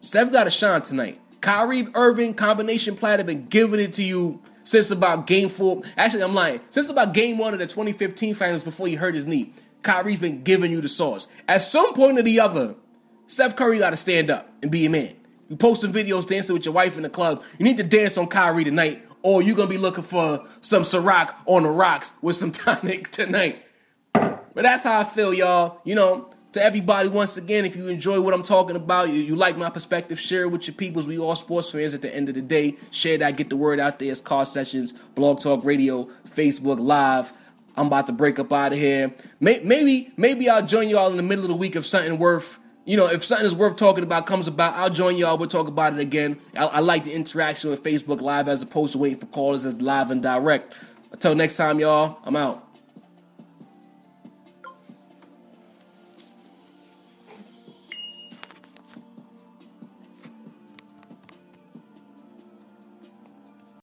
Steph 0.00 0.32
got 0.32 0.46
a 0.46 0.50
shine 0.50 0.82
tonight. 0.82 1.20
Kyrie 1.40 1.86
Irving 1.94 2.34
combination 2.34 2.96
platter 2.96 3.24
been 3.24 3.44
giving 3.44 3.80
it 3.80 3.94
to 3.94 4.02
you 4.02 4.42
since 4.64 4.90
about 4.90 5.26
game 5.26 5.48
four. 5.48 5.82
Actually, 5.96 6.22
I'm 6.22 6.34
lying. 6.34 6.60
Since 6.70 6.90
about 6.90 7.14
game 7.14 7.38
one 7.38 7.52
of 7.52 7.58
the 7.58 7.66
2015 7.66 8.34
finals 8.34 8.64
before 8.64 8.86
he 8.86 8.94
hurt 8.94 9.14
his 9.14 9.26
knee. 9.26 9.52
Kyrie's 9.82 10.18
been 10.18 10.42
giving 10.42 10.70
you 10.70 10.80
the 10.80 10.88
sauce. 10.88 11.28
At 11.48 11.62
some 11.62 11.94
point 11.94 12.18
or 12.18 12.22
the 12.22 12.40
other, 12.40 12.74
Steph 13.26 13.56
Curry 13.56 13.78
got 13.78 13.90
to 13.90 13.96
stand 13.96 14.30
up 14.30 14.50
and 14.62 14.70
be 14.70 14.84
a 14.84 14.90
man. 14.90 15.14
You 15.48 15.56
posting 15.56 15.92
videos 15.92 16.26
dancing 16.26 16.54
with 16.54 16.64
your 16.64 16.74
wife 16.74 16.96
in 16.96 17.02
the 17.02 17.10
club. 17.10 17.42
You 17.58 17.64
need 17.64 17.78
to 17.78 17.82
dance 17.82 18.16
on 18.16 18.28
Kyrie 18.28 18.64
tonight, 18.64 19.04
or 19.22 19.42
you're 19.42 19.56
gonna 19.56 19.68
be 19.68 19.78
looking 19.78 20.04
for 20.04 20.46
some 20.60 20.82
Ciroc 20.82 21.34
on 21.46 21.64
the 21.64 21.68
rocks 21.70 22.12
with 22.22 22.36
some 22.36 22.52
tonic 22.52 23.10
tonight. 23.10 23.66
But 24.12 24.62
that's 24.62 24.84
how 24.84 25.00
I 25.00 25.04
feel, 25.04 25.34
y'all. 25.34 25.80
You 25.84 25.96
know, 25.96 26.30
to 26.52 26.62
everybody, 26.62 27.08
once 27.08 27.36
again, 27.36 27.64
if 27.64 27.76
you 27.76 27.88
enjoy 27.88 28.20
what 28.20 28.34
I'm 28.34 28.42
talking 28.42 28.74
about, 28.74 29.08
you, 29.08 29.14
you 29.14 29.36
like 29.36 29.56
my 29.56 29.70
perspective, 29.70 30.18
share 30.18 30.42
it 30.42 30.48
with 30.48 30.66
your 30.66 30.74
peoples. 30.74 31.06
We 31.06 31.18
all 31.18 31.36
sports 31.36 31.70
fans 31.70 31.94
at 31.94 32.02
the 32.02 32.14
end 32.14 32.28
of 32.28 32.34
the 32.34 32.42
day. 32.42 32.76
Share 32.90 33.18
that, 33.18 33.36
get 33.36 33.50
the 33.50 33.56
word 33.56 33.78
out 33.78 33.98
there. 33.98 34.10
It's 34.10 34.20
Car 34.20 34.44
Sessions, 34.44 34.92
Blog 34.92 35.40
Talk 35.40 35.64
Radio, 35.64 36.10
Facebook 36.28 36.80
Live. 36.80 37.32
I'm 37.76 37.86
about 37.86 38.06
to 38.08 38.12
break 38.12 38.38
up 38.38 38.52
out 38.52 38.72
of 38.72 38.78
here. 38.78 39.14
Maybe, 39.38 40.10
maybe 40.16 40.50
I'll 40.50 40.66
join 40.66 40.88
y'all 40.88 41.10
in 41.10 41.16
the 41.16 41.22
middle 41.22 41.44
of 41.44 41.50
the 41.50 41.56
week 41.56 41.76
if 41.76 41.86
something 41.86 42.18
worth, 42.18 42.58
you 42.84 42.96
know, 42.96 43.06
if 43.06 43.24
something 43.24 43.46
is 43.46 43.54
worth 43.54 43.76
talking 43.76 44.02
about 44.02 44.26
comes 44.26 44.48
about. 44.48 44.74
I'll 44.74 44.90
join 44.90 45.16
y'all. 45.16 45.38
We'll 45.38 45.48
talk 45.48 45.68
about 45.68 45.94
it 45.94 46.00
again. 46.00 46.36
I, 46.56 46.66
I 46.66 46.80
like 46.80 47.04
the 47.04 47.12
interaction 47.12 47.70
with 47.70 47.82
Facebook 47.84 48.20
Live 48.20 48.48
as 48.48 48.62
opposed 48.62 48.92
to 48.92 48.98
waiting 48.98 49.20
for 49.20 49.26
callers 49.26 49.64
as 49.64 49.80
live 49.80 50.10
and 50.10 50.20
direct. 50.20 50.74
Until 51.12 51.36
next 51.36 51.56
time, 51.56 51.78
y'all. 51.78 52.18
I'm 52.24 52.34
out. 52.34 52.69